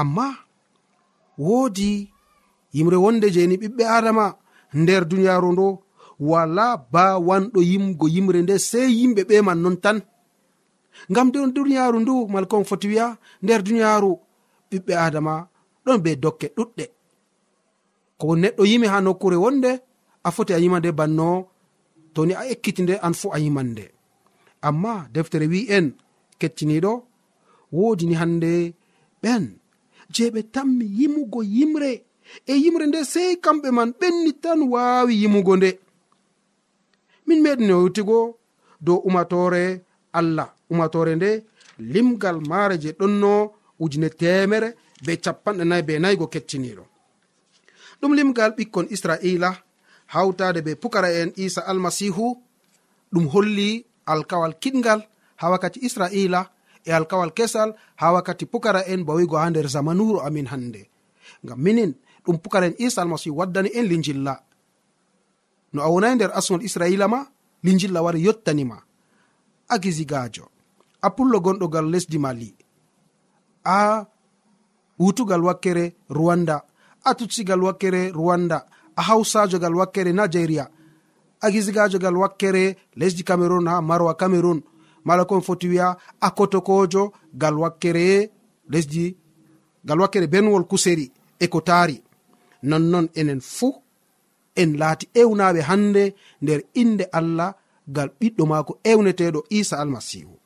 amma 0.00 0.26
woodi 1.44 1.90
yimre 2.74 2.96
wonde 3.04 3.26
jeni 3.34 3.56
ɓiɓɓe 3.62 3.84
adama 3.96 4.24
nder 4.80 5.02
duniyaru 5.10 5.48
ndo 5.52 5.66
wala 6.30 6.66
bawanɗo 6.92 7.60
yimgo 7.70 8.06
yimre 8.14 8.38
nde 8.42 8.54
sei 8.68 8.88
yimɓe 8.98 9.22
ɓe 9.28 9.36
man 9.46 9.58
non 9.62 9.76
tan. 9.84 9.98
Ngam 11.10 11.26
nder 11.28 11.48
duniyaru 11.56 11.98
ndu 12.00 12.14
malkon 12.32 12.64
foti 12.68 12.86
wiya 12.90 13.06
nder 13.42 13.60
duniyaru 13.66 14.12
ɓiɓɓe 14.72 14.92
adama 15.06 15.34
ɗon 15.84 15.98
be 16.04 16.10
dokke 16.22 16.46
ɗuɗɗe. 16.56 16.84
Ko 18.20 18.26
neɗɗo 18.42 18.62
yimi 18.70 18.86
ha 18.92 18.98
nokkure 19.06 19.36
wonde 19.44 19.70
a 20.26 20.28
foti 20.34 20.52
a 20.54 20.58
yima 20.62 20.78
nde 20.80 20.90
banno 20.98 21.26
toni 22.14 22.32
a 22.40 22.42
ekkiti 22.52 22.82
nde 22.82 22.94
an 23.06 23.14
fu 23.20 23.26
a 23.36 23.38
yiman 23.44 23.68
nde 23.72 23.84
amma 24.68 24.92
deftere 25.14 25.46
wi 25.52 25.60
en 25.76 25.86
kecciniɗo 26.40 26.92
wodini 27.76 28.14
hande 28.20 28.52
ɓen 29.22 29.44
je 30.14 30.24
ɓe 30.34 30.40
tammi 30.54 30.84
yimugo 30.98 31.40
yimre. 31.54 31.92
E 32.46 32.52
yimre 32.62 32.84
nde 32.86 33.00
sei 33.12 33.32
kamɓe 33.44 33.68
man 33.76 33.90
ɓenni 34.00 34.32
tan 34.42 34.60
waawi 34.72 35.12
yimugo 35.22 35.52
nde. 35.56 35.70
Min 37.26 37.40
meɗino 37.44 37.74
yewtigo 37.80 38.18
dow 38.84 38.98
umatore 39.08 39.64
allah 40.18 40.48
umatore 40.72 41.12
nde 41.16 41.30
limgal 41.92 42.38
maare 42.50 42.76
je 42.82 42.90
ɗonno 42.98 43.32
ujune 43.84 44.08
temere 44.20 44.68
be 45.04 45.12
capanɗe 45.24 45.64
nayi 45.64 45.82
be 45.88 45.94
nayigo 46.02 46.26
kecciniɗo. 46.32 46.84
Ɗum 48.00 48.12
limgal 48.18 48.50
ɓikkon 48.56 48.86
israila 48.94 49.50
hawtade 50.14 50.60
be 50.66 50.72
pukara 50.82 51.08
en 51.20 51.30
isa 51.36 51.60
almasihu 51.70 52.26
ɗum 53.12 53.26
holli 53.32 53.84
alkawal 54.06 54.54
kiɗgal 54.62 55.00
ha 55.40 55.50
wakkati 55.50 55.78
israila 55.86 56.40
e 56.84 56.90
alkawal 56.92 57.32
kesal 57.38 57.70
ha 58.00 58.12
wakkati 58.12 58.46
pukara 58.46 58.80
en 58.92 59.04
bawigo 59.04 59.36
ha 59.36 59.50
nder 59.50 59.68
zamanuru 59.74 60.20
amin 60.26 60.46
hande 60.52 60.82
ngam 61.44 61.58
minin 61.64 61.92
ɗum 62.24 62.36
pukara 62.42 62.66
en 62.66 62.74
isa 62.78 63.02
almasihu 63.02 63.38
waddani 63.38 63.70
en 63.78 63.86
lijilla 63.90 64.34
no 65.72 65.82
a 65.82 65.88
wonayi 65.92 66.14
nder 66.16 66.30
asgol 66.38 66.62
israila 66.62 67.08
ma 67.08 67.20
lijilla 67.64 68.02
wari 68.02 68.20
yettanima 68.26 68.78
a 69.68 69.78
gisigajo 69.78 70.44
apullo 71.02 71.40
gonɗogal 71.40 71.86
lesdi 71.90 72.18
mali. 72.18 72.54
a 73.64 74.06
wutugal 74.98 75.42
wakkere 75.44 75.94
rwanda. 76.10 76.62
A 77.04 77.14
tutsigal 77.14 77.62
wakkere 77.62 78.10
rwanda. 78.10 78.66
A 78.96 79.02
hawsajogal 79.02 79.74
wakkere 79.74 80.12
nigeria. 80.12 80.68
A 81.40 81.50
gisigajogal 81.50 82.16
wakkere 82.16 82.76
lesdi 82.96 83.22
cameron 83.24 83.66
ha 83.68 83.82
marwa 83.82 84.14
cameron 84.14 84.62
mala 85.04 85.24
kon 85.24 85.40
foti 85.42 85.68
wiya 85.68 85.96
a 86.20 86.30
kotokojo 86.30 87.12
gal 87.34 87.58
wakkere 87.58 88.30
lesdi 88.68 89.16
gal 89.84 90.00
wakkere 90.00 90.26
benwol 90.26 90.64
kuseri 90.64 91.10
e 91.38 91.46
ko 91.48 91.60
taari. 91.60 92.02
Nonnon 92.62 93.08
enen 93.14 93.40
fuu 93.40 93.82
en 94.54 94.78
laati 94.78 95.08
ewnaɓe 95.14 95.60
hande 95.60 96.14
nder 96.42 96.60
inde 96.74 97.04
allah 97.12 97.54
gal 97.88 98.10
ɓiɗɗo 98.20 98.46
maako 98.46 98.72
ewneteɗo 98.84 99.40
isa 99.58 99.76
almasihu 99.82 100.41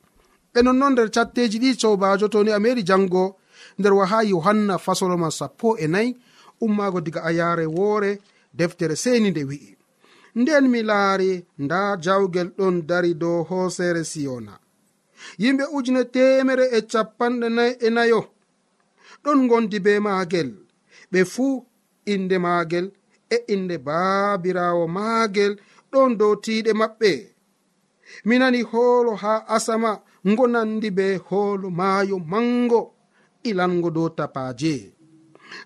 e 0.53 0.61
nonnon 0.61 0.91
nder 0.93 1.09
catteji 1.11 1.57
ɗi 1.59 1.69
sobajo 1.79 2.27
toni 2.27 2.51
a 2.51 2.59
meri 2.59 2.83
jango 2.83 3.37
nder 3.79 3.93
waha 3.93 4.23
yohanna 4.23 4.77
fasoloma 4.77 5.31
sappo 5.31 5.77
e 5.77 5.87
nayi 5.87 6.17
ummago 6.61 7.01
diga 7.01 7.21
a 7.23 7.31
yare 7.31 7.65
woore 7.65 8.19
deftere 8.53 8.95
seni 8.95 9.29
nde 9.31 9.43
wi'i. 9.49 9.77
Nden 10.35 10.65
mi 10.69 10.81
laari 10.83 11.45
nda 11.57 11.97
jawgel 11.97 12.49
ɗon 12.57 12.85
dari 12.87 13.13
dow 13.13 13.43
hoosere 13.49 14.03
siyona 14.03 14.53
yimɓe 15.41 15.63
ujune 15.77 16.03
temere 16.13 16.65
e 16.77 16.79
capanɗe 16.91 17.47
nayi 17.49 17.73
e 17.79 17.89
nayo. 17.89 18.21
Ɗon 19.23 19.39
gondi 19.49 19.77
be 19.85 19.99
maagel. 19.99 20.49
Ɓe 21.11 21.19
fuu 21.33 21.65
inde 22.13 22.37
maagel 22.45 22.85
e 23.29 23.37
inde 23.53 23.75
baabirawo 23.87 24.83
maagel. 24.87 25.53
Ɗon 25.91 26.09
dow 26.19 26.33
tiiɗe 26.43 26.71
maɓɓe. 26.81 27.11
mi 28.25 28.35
nani 28.39 28.61
hoolo 28.61 29.11
ha 29.21 29.33
asama 29.55 29.91
ngo 30.27 30.47
nandi 30.53 30.89
be 30.97 31.07
hoolo 31.27 31.67
maayo 31.79 32.17
mango 32.31 32.81
ilango 33.43 33.89
dow 33.95 34.09
tapaje 34.17 34.75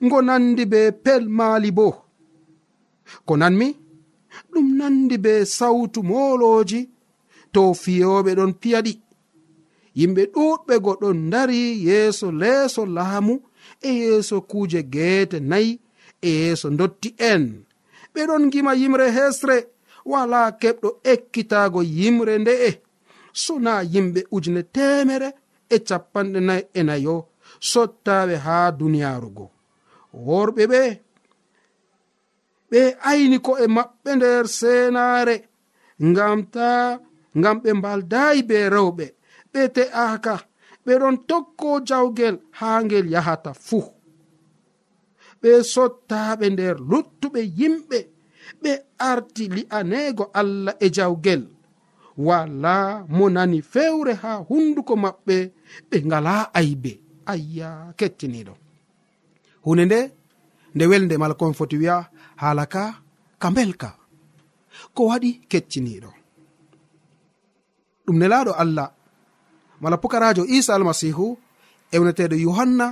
ngo 0.05 0.17
nandi 0.21 0.63
be 0.65 0.91
pel 1.03 1.23
maali 1.37 1.71
bo. 1.71 1.87
Ko 3.25 3.33
nanmi? 3.37 3.67
Ɗum 4.51 4.67
nandi 4.79 5.15
be 5.25 5.33
sawtu 5.57 5.99
molooji 6.09 6.81
to 7.53 7.61
fiyoɓe 7.81 8.31
ɗon 8.37 8.51
piyaɗi 8.61 8.93
yimɓe 9.99 10.23
ɗuɗɓe 10.33 10.73
goɗon 10.85 11.17
dari 11.31 11.59
yeeso 11.87 12.27
leeso 12.41 12.81
laamu 12.95 13.33
e 13.87 13.89
yeeso 14.01 14.35
kuuje 14.49 14.81
geete 14.93 15.37
nayi 15.49 15.71
e 16.21 16.29
yeeso 16.39 16.67
dotti 16.79 17.09
en. 17.31 17.43
Ɓeɗon 18.13 18.43
gima 18.51 18.71
yimre 18.79 19.05
hesre 19.17 19.57
wala 20.05 20.41
keɓɗo 20.61 20.89
ekkitago 21.11 21.79
yimre 21.97 22.33
nde'e 22.43 22.69
sona 23.43 23.73
yimɓe 23.93 24.21
ujune 24.35 24.61
temere 24.75 25.29
e 25.69 25.77
capanɗe 25.87 26.39
nayi 26.47 26.63
e 26.73 26.81
nayo 26.89 27.15
sottaɓe 27.71 28.35
haa 28.45 28.67
duniyaarugo 28.79 29.45
worɓe 30.27 30.63
ɓe 30.71 30.81
ɓe 32.71 32.81
ayni 33.09 33.37
ko 33.45 33.51
e 33.63 33.65
maɓɓe 33.75 34.09
nder 34.15 34.43
seenaare. 34.59 35.35
Ngam 36.09 36.39
ta 36.53 36.67
ngam 37.39 37.57
ɓe 37.63 37.69
mbaldayi 37.79 38.39
be 38.49 38.57
rewɓe. 38.75 39.05
Ɓe 39.51 39.61
te'aka 39.75 40.35
ɓeɗon 40.85 41.15
tokko 41.29 41.69
jawgel 41.87 42.35
haa 42.59 42.77
ngel 42.85 43.05
yahata 43.13 43.51
fuu. 43.65 43.83
Ɓe 45.41 45.51
sottaɓe 45.73 46.45
nder 46.53 46.75
luttuɓe 46.89 47.41
yimɓe. 47.59 47.99
ɓe 48.63 48.71
arti 49.09 49.43
li'anego 49.55 50.23
allah 50.33 50.75
e 50.79 50.87
jawgel. 50.95 51.43
Wala 52.17 53.05
mo 53.09 53.29
nani 53.29 53.61
fewre 53.61 54.13
ha 54.21 54.31
hunduko 54.49 54.93
maɓɓe 55.03 55.35
ɓe 55.89 55.97
ngala 56.07 56.33
aybe. 56.59 56.91
Ayya 57.31 57.93
kettiniɗo. 57.99 58.53
Hunde 59.65 59.83
nde 59.85 59.99
nde 60.75 60.83
welde 60.91 61.15
malkon 61.17 61.53
foti 61.57 61.75
wiya 61.81 61.95
haala 62.41 62.65
ka 62.73 62.83
ka 63.41 63.47
belka 63.55 63.89
ko 64.95 65.01
waɗi 65.09 65.31
kecciniɗo 65.51 66.09
ɗum 68.05 68.17
nelaɗo 68.19 68.51
allah. 68.63 68.89
Mala 69.81 69.97
pukarajo 69.97 70.43
isa 70.45 70.75
almasihu 70.75 71.37
ewneteɗo 71.95 72.35
yohanna 72.45 72.87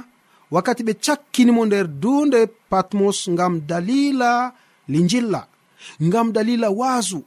wakkati 0.54 0.84
ɓe 0.88 0.94
cakkinimo 1.06 1.62
nder 1.66 1.88
dunde 1.88 2.40
patmos 2.72 3.20
ngam 3.34 3.54
dalila 3.70 4.32
linjilla. 4.92 5.42
ngam 6.02 6.28
dalila 6.36 6.70
waasu 6.80 7.20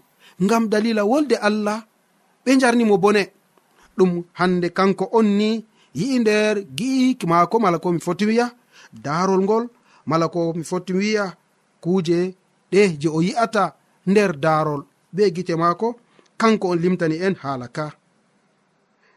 ngam 0.44 0.64
dalila 0.72 1.02
wolde 1.10 1.36
allah 1.48 1.78
ɓe 2.44 2.50
jarnimo 2.60 2.96
bone. 2.98 3.22
Ɗum 3.96 4.10
hande 4.38 4.68
kanko 4.76 5.04
on 5.18 5.28
ni 5.38 5.50
yi'i 5.98 6.18
nder 6.18 6.54
gi'iki 6.78 7.26
maako 7.26 7.56
mala 7.64 7.78
ko 7.78 7.88
mi 7.92 8.00
foti 8.06 8.24
wiya 8.30 8.46
darol 9.04 9.42
ngol 9.44 9.64
mala 10.06 10.26
ko 10.34 10.40
mi 10.56 10.64
foti 10.70 10.92
wiya 10.92 11.24
kuuje 11.82 12.18
ɗe 12.72 12.80
je 13.00 13.08
o 13.08 13.20
yi'ata 13.22 13.64
nder 14.10 14.32
darol 14.44 14.82
be 15.14 15.22
gite 15.34 15.54
maako 15.62 15.88
kanko 16.40 16.66
on 16.72 16.78
limtani 16.82 17.16
en 17.26 17.34
haala 17.42 17.68
ka. 17.76 17.86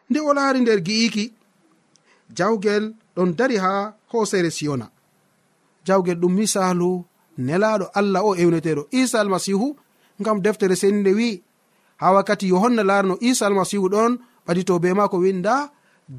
Nde 0.09 0.19
o 0.19 0.33
laari 0.37 0.59
nder 0.61 0.79
gi'iki 0.87 1.25
jawgel 2.37 2.93
ɗon 3.15 3.29
dari 3.37 3.57
ha 3.63 3.71
hoosere 4.11 4.49
siyona. 4.57 4.87
Jawgel 5.87 6.17
ɗum 6.21 6.33
misalu 6.39 6.89
nelaɗo 7.37 7.85
allah 7.93 8.21
o 8.25 8.35
ewneteɗo 8.35 8.87
isa 8.91 9.19
almasihu 9.21 9.75
ngam 10.21 10.41
deftere 10.41 10.75
seninde 10.75 11.11
wi 11.13 11.43
ha 11.97 12.11
wakkati 12.15 12.47
yohanna 12.49 12.83
larno 12.83 13.17
isa 13.21 13.45
almasihu 13.47 13.87
ɗon 13.89 14.11
ɓadito 14.47 14.79
be 14.81 14.93
mako 14.93 15.17
winda 15.17 15.71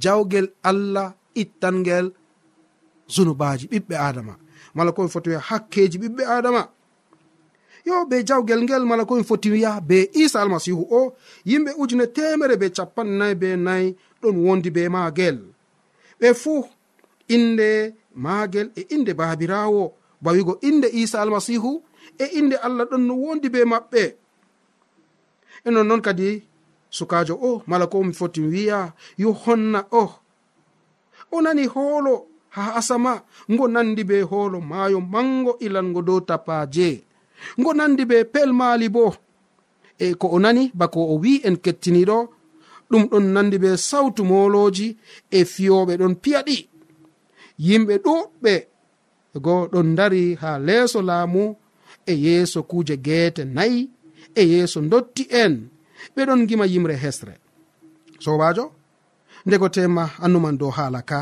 jawgel 0.02 0.48
allah 0.62 1.14
ittangel 1.34 2.12
zunubaji 3.08 3.66
ɓiɓɓe 3.72 3.94
adama 4.08 4.34
mala 4.74 4.92
komi 4.92 5.08
foti 5.08 5.28
wiya 5.30 5.40
hakkeji 5.48 5.98
ɓiɓɓe 5.98 6.22
adama 6.36 6.62
yo 7.86 8.04
be 8.10 8.16
jawgel 8.28 8.60
ngel 8.64 8.84
mala 8.84 9.04
komi 9.04 9.24
foti 9.24 9.48
wiya 9.50 9.80
be 9.80 10.10
isa 10.22 10.40
almasihu 10.42 10.82
o 10.90 11.16
yimɓe 11.46 11.70
ujune 11.80 12.06
temere 12.16 12.56
be 12.60 12.66
capannay 12.76 13.34
be 13.40 13.56
nayi 13.56 13.96
ɗon 14.22 14.36
wondi 14.44 14.70
be 14.70 14.88
magel 14.88 15.38
ɓe 16.20 16.28
fuu 16.34 16.64
inde 17.28 17.94
magel 18.14 18.68
e 18.76 18.82
inde 18.94 19.12
babirawo 19.14 19.92
ba 20.26 20.32
wigo 20.36 20.58
inde 20.68 20.88
isa 21.02 21.22
almasihu 21.22 21.72
e 22.18 22.24
inde 22.38 22.56
allah 22.66 22.84
ɗon 22.90 23.02
no 23.06 23.14
wondi 23.22 23.48
be 23.54 23.60
maɓɓe. 23.72 24.02
E 25.66 25.70
non 25.74 25.86
noon 25.88 26.02
kadi 26.06 26.28
sukajo 26.96 27.34
o 27.34 27.48
oh, 27.50 27.58
mala 27.70 27.86
ko 27.92 27.96
mi 28.06 28.12
foti 28.18 28.40
wiya 28.52 28.78
yohanna 29.22 29.80
o 29.90 30.02
oh. 30.02 30.12
o. 31.34 31.42
Nani 31.44 31.64
hoolo 31.74 32.14
ha 32.54 32.62
asama 32.78 33.12
ngo 33.52 33.64
nandi 33.74 34.02
be 34.10 34.16
hoolo 34.30 34.58
maayo 34.70 34.98
mango 35.14 35.52
ilango 35.66 36.00
dow 36.08 36.20
tapaje 36.28 36.88
ngo 37.60 37.70
nandi 37.78 38.02
be 38.10 38.18
pelmaali 38.32 38.88
bo. 38.96 39.06
E 40.04 40.14
ko 40.20 40.26
o 40.34 40.38
nani 40.44 40.62
bako 40.80 41.00
o 41.12 41.14
wi 41.22 41.32
en 41.46 41.56
kettiniɗo 41.64 42.18
ɗum 42.90 43.02
ɗon 43.10 43.26
nandi 43.34 43.56
be 43.62 43.70
sawtu 43.88 44.22
moloji 44.30 44.88
e 45.30 45.38
fiyoɓe 45.52 45.92
ɗon 46.00 46.14
piyaɗi 46.22 46.56
yimɓe 47.66 47.94
ɗuɓɓe 48.04 48.52
E 49.36 49.38
go 49.44 49.68
ɗon 49.72 49.88
dari 49.98 50.22
ha 50.40 50.50
leeso 50.66 50.98
laamu 51.08 51.42
e 52.06 52.14
yeeso 52.24 52.62
kuuje 52.70 52.96
geete 53.06 53.42
nayi 53.56 53.80
e 54.40 54.42
yeeso 54.52 54.78
dotti 54.92 55.24
en 55.42 55.54
ɓe 56.14 56.22
ɗon 56.28 56.46
gima 56.48 56.66
yimre 56.72 56.94
hesre. 57.02 57.34
Sobajo 58.24 58.64
ndego 59.46 59.68
tema 59.68 60.04
annuman 60.24 60.56
dow 60.60 60.70
haala 60.76 61.00
ka. 61.10 61.20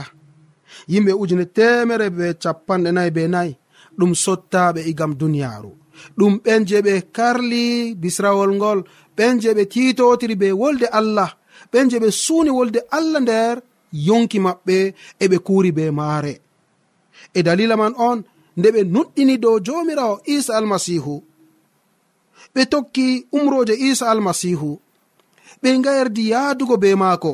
Yimɓe 0.93 1.13
ujune 1.23 1.45
temere 1.57 2.07
be 2.17 2.27
capanɗe 2.43 2.91
nayi 2.97 3.11
be 3.17 3.23
nayi 3.35 3.53
ɗum 3.99 4.13
sottaɓe 4.25 4.81
igam 4.91 5.13
duniyaaru. 5.21 5.71
Ɗum 6.19 6.33
ɓen 6.45 6.61
je 6.69 6.79
ɓe 6.87 6.95
karli 7.17 7.65
bisrawol 8.03 8.51
ngol 8.59 8.81
ɓen 9.17 9.35
je 9.43 9.51
ɓe 9.57 9.65
titotiri 9.73 10.37
be 10.43 10.49
wolde 10.61 10.87
allah 10.99 11.31
ɓen 11.73 11.87
je 11.91 11.97
ɓe 12.03 12.09
suuni 12.23 12.51
wolde 12.59 12.81
allah 12.97 13.21
nder 13.23 13.57
yonki 14.07 14.39
maɓɓe 14.47 14.77
eɓe 15.25 15.37
kuuri 15.47 15.71
be 15.77 15.85
maare. 15.99 16.44
e 17.35 17.43
dalila 17.47 17.77
man 17.77 17.95
on 18.09 18.19
nde 18.57 18.69
ɓe 18.75 18.81
nuɗɗini 18.95 19.35
dow 19.43 19.57
jomirawo 19.67 20.15
isa 20.35 20.53
almasihu 20.59 21.17
ɓe 22.55 22.63
tokki 22.73 23.07
umroje 23.37 23.75
isa 23.89 24.05
almasihu 24.13 24.71
ɓe 25.63 25.79
ngayerdi 25.79 26.23
yaadugo 26.33 26.77
be 26.83 26.95
maako. 27.03 27.33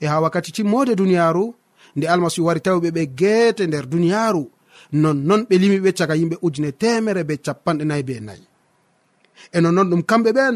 E 0.00 0.06
ha 0.06 0.20
wakkati 0.20 0.50
timmode 0.52 0.92
duniyaaru 0.94 1.54
nde 1.96 2.06
almasihu 2.12 2.46
wari 2.46 2.60
tawi 2.60 2.78
ɓe 2.84 2.90
ɓe 2.96 3.02
geete 3.18 3.66
nder 3.66 3.86
duniyaaru. 3.92 4.42
Nonnon 5.02 5.40
ɓe 5.48 5.54
limi 5.62 5.78
ɓe 5.84 5.90
caga 5.98 6.14
yimɓe 6.20 6.36
ujune 6.46 6.70
temere 6.80 7.22
be 7.28 7.34
capanɗe 7.44 7.84
nayi 7.88 8.02
be 8.08 8.14
nayi. 8.26 8.44
E 9.52 9.60
nonnon 9.60 9.88
ɗum 9.90 10.02
kamɓe 10.10 10.30
ɓen 10.38 10.54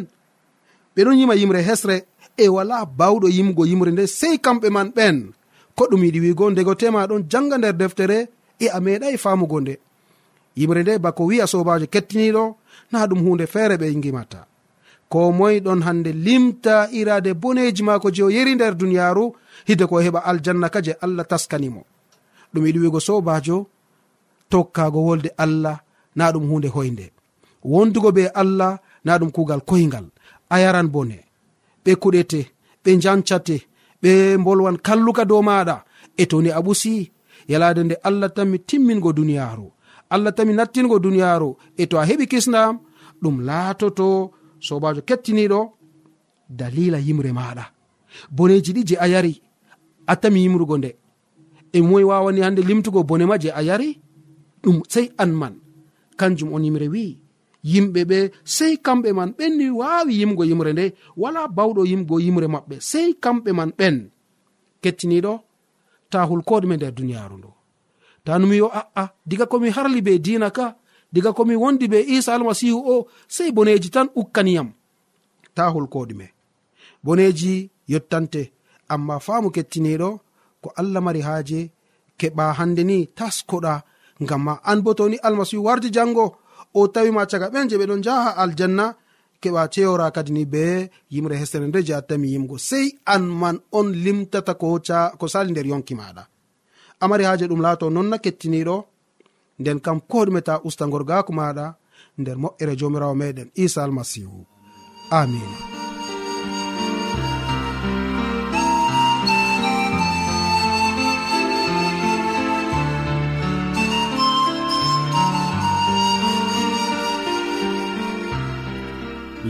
ɓe 0.94 1.00
ɗon 1.04 1.18
yima 1.20 1.35
yimre 1.40 1.61
hesre 1.68 1.96
e 2.37 2.48
wala 2.56 2.76
bawɗo 2.98 3.26
yimgo 3.37 3.62
yimre 3.70 3.90
nde 3.92 4.04
sey 4.18 4.37
kamɓe 4.44 4.68
man 4.76 4.88
ɓen. 4.96 5.16
Ko 5.76 5.83
ɗum 5.90 6.02
yiɗi 6.04 6.20
wigo 6.24 6.44
ndego 6.50 6.74
tema 6.80 7.06
ɗon 7.11 7.22
janga 7.30 7.56
nder 7.59 7.74
deftere 7.80 8.18
e 8.61 8.66
a 8.68 8.79
meeɗai 8.85 9.16
famugo 9.25 9.61
nde. 9.61 9.75
Yimre 10.57 10.83
nde 10.83 10.99
bako 10.99 11.23
wi'a 11.31 11.46
sobajo 11.46 11.87
kettiniɗo 11.87 12.44
na 12.92 13.07
ɗum 13.09 13.20
hunde 13.25 13.46
feere 13.46 13.77
ɓe 13.81 13.87
gimatta 14.03 14.40
ko 15.11 15.33
moy 15.33 15.61
ɗon 15.61 15.81
hande 15.87 16.11
limta 16.12 16.88
irade 16.92 17.35
boneji 17.35 17.83
mako 17.83 18.11
je 18.14 18.23
o 18.23 18.31
yeri 18.31 18.55
nder 18.55 18.75
duniyaru 18.81 19.25
hide 19.68 19.85
ko 19.90 19.94
heɓa 20.05 20.20
aljanna 20.31 20.68
ka 20.75 20.81
je 20.87 20.92
allah 21.05 21.27
taskanimo. 21.31 21.83
Ɗum 22.55 22.64
yiɗi 22.66 22.79
wigo 22.85 23.01
sobajo 23.01 23.66
tokkago 24.51 25.01
wolde 25.07 25.31
allah 25.37 25.77
na 26.16 26.33
ɗum 26.33 26.44
hunde 26.51 26.68
hoynde. 26.68 27.07
Wondugo 27.64 28.12
be 28.12 28.25
allah 28.40 28.79
na 29.05 29.18
ɗum 29.18 29.31
kugal 29.31 29.61
koyngal. 29.68 30.07
A 30.51 30.61
yaran 30.61 30.88
bone. 30.94 31.18
Ɓe 31.85 31.92
kuɗete 32.03 32.40
ɓe 32.85 32.90
jancate 33.03 33.57
ɓe 34.03 34.11
bolwan 34.44 34.77
kalluka 34.87 35.25
dow 35.25 35.42
maɗa 35.42 35.77
e 36.16 36.27
toni 36.31 36.51
a 36.51 36.61
ɓusi 36.66 37.11
yalade 37.48 37.85
nde 37.85 37.94
allah 38.03 38.31
tan 38.35 38.48
mi 38.48 38.59
timmingo 38.59 39.12
duniyaaru. 39.12 39.66
Allah 40.11 40.33
tan 40.35 40.46
mi 40.46 40.55
nattingo 40.55 40.98
duniyaaru. 40.98 41.57
E 41.76 41.87
to 41.87 41.98
a 41.98 42.05
heɓi 42.05 42.26
kisnam 42.26 42.81
ɗum 43.22 43.37
laatoto 43.48 44.31
sobajo 44.66 45.00
kettiniɗo 45.09 45.61
dalila 46.59 46.98
yimre 46.98 47.33
maɗa 47.33 47.64
boneji 48.37 48.72
ɗi 48.76 48.83
je 48.88 48.96
a 49.05 49.07
yari 49.12 49.33
a 50.07 50.14
tami 50.20 50.42
yimrugo 50.44 50.76
nde. 50.79 50.90
E 51.72 51.79
moy 51.88 52.05
wawani 52.11 52.40
hande 52.40 52.62
limtugo 52.68 53.00
bone 53.09 53.24
ma 53.26 53.37
je 53.42 53.50
a 53.50 53.62
yari 53.62 54.00
ɗum 54.62 54.83
sei 54.92 55.07
an 55.22 55.33
man. 55.40 55.55
Kanjum 56.18 56.53
on 56.55 56.64
yimre 56.64 56.88
wi 56.94 57.18
yimɓe 57.64 58.00
ɓe 58.11 58.18
sei 58.44 58.74
kamɓe 58.85 59.12
man 59.18 59.31
ɓenni 59.38 59.66
wawi 59.81 60.12
yimgo 60.20 60.44
yimre 60.44 60.72
nde. 60.72 60.85
Wala 61.16 61.40
bawɗo 61.57 61.83
yimgo 61.90 62.16
yimre 62.24 62.46
maɓɓe 62.55 62.76
sei 62.90 63.09
kamɓe 63.22 63.50
man 63.59 63.70
ɓen. 63.79 63.96
Kettiniɗo 64.83 65.33
tahul 66.11 66.42
ko 66.49 66.61
nder 66.61 66.92
duniyaru 66.92 67.37
ndu. 67.38 67.51
Tan 68.25 68.42
mi 68.46 68.57
yo 68.57 68.68
a'a 68.81 69.05
diga 69.27 69.46
komi 69.46 69.70
harli 69.70 70.01
be 70.03 70.18
dina 70.18 70.51
ka 70.51 70.77
diga 71.12 71.33
komi 71.33 71.55
wondi 71.57 71.88
be 71.88 71.99
isa 72.16 72.35
almasihu 72.35 72.79
o 72.92 73.07
sei 73.29 73.51
boneji 73.53 73.90
tan 73.90 74.09
ukkaniyam 74.20 74.68
tahol 75.55 75.87
koɗume 75.92 76.27
boneji 77.05 77.70
yottante 77.92 78.42
amma 78.92 79.16
faamu 79.27 79.49
kettiniɗo 79.55 80.11
ko 80.62 80.68
allah 80.81 81.01
mari 81.07 81.20
haaje 81.29 81.61
keɓa 82.18 82.44
hande 82.59 82.83
ni 82.90 82.99
taskoɗa 83.18 83.75
ngam 84.23 84.42
ma 84.46 84.55
an 84.70 84.79
bo 84.85 84.90
toni 84.99 85.16
almasihu 85.27 85.62
warti 85.66 85.88
jango 85.96 86.25
o 86.79 86.81
tawima 86.94 87.23
caga 87.31 87.46
ɓen 87.53 87.68
je 87.70 87.77
ɓeɗon 87.81 88.03
jaha 88.07 88.31
aljanna 88.42 88.87
keɓa 89.42 89.62
ceora 89.72 90.07
kadi 90.16 90.33
ni 90.33 90.44
be 90.53 90.90
yimre 91.12 91.35
hestere 91.40 91.66
nde 91.66 91.79
je 91.87 91.94
attami 91.94 92.29
yimgo. 92.33 92.57
Sei 92.59 92.87
an 93.14 93.24
man 93.40 93.57
on 93.79 93.88
limtata 94.05 94.55
ko 94.61 94.66
ko 95.20 95.26
sali 95.33 95.50
nder 95.50 95.66
yonki 95.66 95.94
maɗa. 96.00 96.22
Amari 97.03 97.24
haje 97.24 97.44
ɗum 97.50 97.62
laato 97.64 97.87
nonna 97.90 98.16
kettiniɗo 98.24 98.76
nden 99.61 99.79
kam 99.85 99.98
ko 100.11 100.18
ɗume 100.26 100.40
ta 100.46 100.55
usta 100.64 100.85
gorgako 100.92 101.33
maɗa 101.33 101.66
nder 102.20 102.37
moƴƴere 102.42 102.74
jomirawo 102.81 103.14
meɗen 103.20 103.48
isa 103.64 103.81
almasihu. 103.85 104.38
Amina 105.11 105.80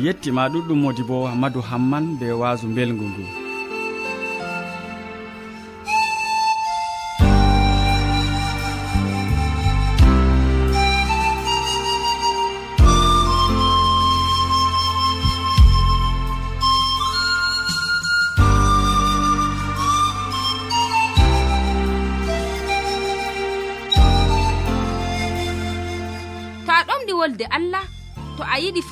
yettima 0.04 0.42
ɗuɗɗum 0.52 0.78
modi 0.82 1.02
bo 1.08 1.16
amadou 1.32 1.62
hamman 1.70 2.04
be 2.18 2.26
wasu 2.40 2.66
belgu 2.76 3.04
ngu. 3.10 3.39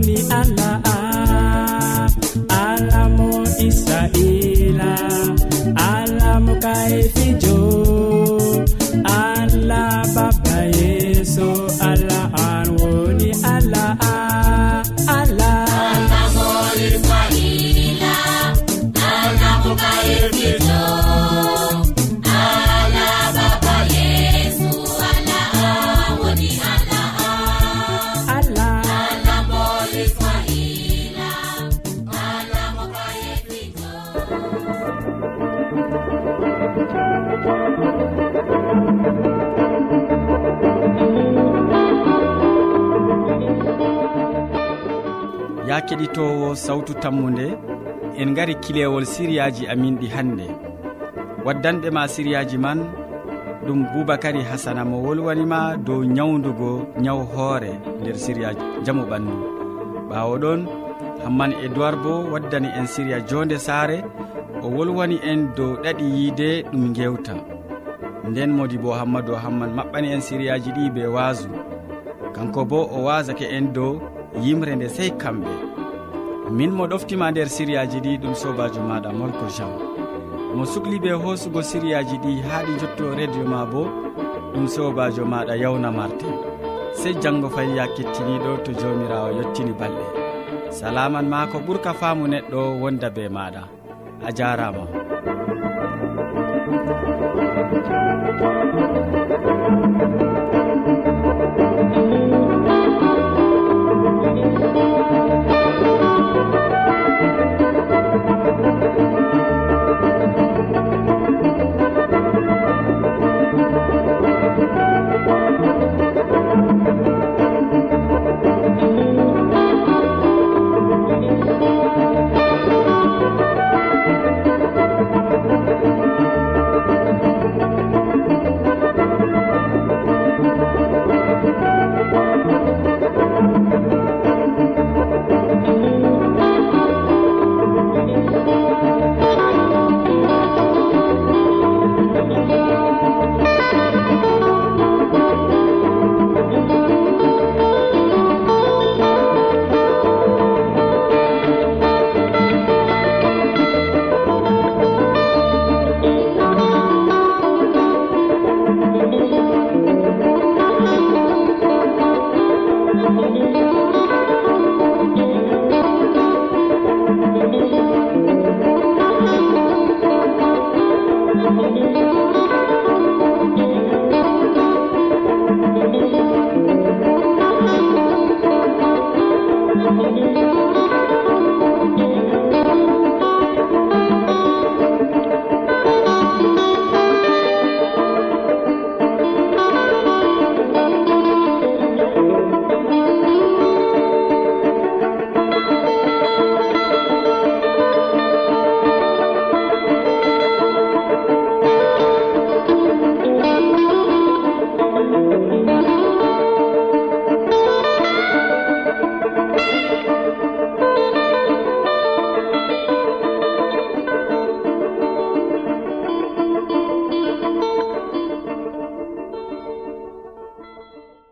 woni 0.00 0.16
allah 0.32 0.59
tammude 47.02 47.56
en 48.20 48.34
gari 48.34 48.54
kilewol 48.54 49.04
siriyaji 49.06 49.66
amin 49.72 49.96
ɗi 50.00 50.08
hannde. 50.14 50.46
Waddanɓe 51.44 51.88
ma 51.90 52.02
siriyaji 52.08 52.58
man 52.58 52.78
ɗum 53.66 53.80
boubacary 53.92 54.42
hasana 54.50 54.84
mo 54.84 54.96
wolwanima 55.06 55.76
dow 55.86 56.00
nyawdugo 56.04 56.70
nyaw 57.02 57.20
hoore 57.32 57.72
nder 58.00 58.16
siriya 58.24 58.50
jamu 58.84 59.02
ɓandu. 59.10 59.34
Ɓawo 60.08 60.34
ɗon 60.42 60.60
hamman 61.24 61.52
edoird 61.64 61.98
bo 62.04 62.12
waddani 62.32 62.68
en 62.78 62.86
siriya 62.86 63.18
jonde 63.28 63.58
saare 63.58 63.98
o 64.62 64.68
wolwani 64.68 65.16
en 65.30 65.40
dow 65.56 65.72
ɗaɗi 65.82 66.04
yiide 66.16 66.48
ɗum 66.72 66.92
gewta 66.96 67.34
nden 68.28 68.50
modi 68.56 68.76
bo 68.78 68.90
hammadou 68.92 69.36
hamman 69.44 69.70
maɓɓani 69.76 70.08
en 70.14 70.20
siriyaji 70.20 70.70
ɗi 70.76 70.90
be 70.94 71.02
waasu. 71.06 71.48
Kanko 72.34 72.64
bo 72.64 72.78
o 72.96 73.04
wasake 73.08 73.46
en 73.56 73.72
dow 73.72 74.00
yimre 74.42 74.76
nde 74.76 74.88
sey 74.88 75.10
kamɓe. 75.22 75.69
min 76.50 76.70
mo 76.76 76.84
ɗoftima 76.86 77.30
nder 77.30 77.48
siriyaji 77.48 77.98
ɗi 78.04 78.12
ɗum 78.22 78.34
sobajo 78.34 78.80
maɗa 78.88 79.10
molko 79.18 79.46
jean. 79.56 79.72
Mo 80.56 80.64
sukli 80.72 80.98
be 81.02 81.10
hoosugo 81.22 81.60
siriyaji 81.62 82.16
ɗi 82.24 82.32
haa 82.46 82.62
ɗi 82.66 82.72
jotto 82.80 83.04
radio 83.18 83.42
ma 83.52 83.60
bo 83.72 83.82
ɗum 84.52 84.66
sobajo 84.74 85.22
maɗa 85.32 85.54
yawna 85.62 85.90
martin 85.98 86.34
sey 87.00 87.14
janggo 87.22 87.48
fayiya 87.54 87.84
kettiniɗo 87.96 88.50
to 88.64 88.70
jawmirawo 88.80 89.28
yettini 89.38 89.72
balɗe. 89.80 90.06
Salaman 90.78 91.26
ma 91.28 91.46
ko 91.46 91.58
ɓurka 91.66 91.92
faamu 92.00 92.24
neɗɗo 92.32 92.60
wonda 92.82 93.08
be 93.10 93.28
maɗa. 93.28 93.62
A 94.26 94.32
jarama 94.38 94.84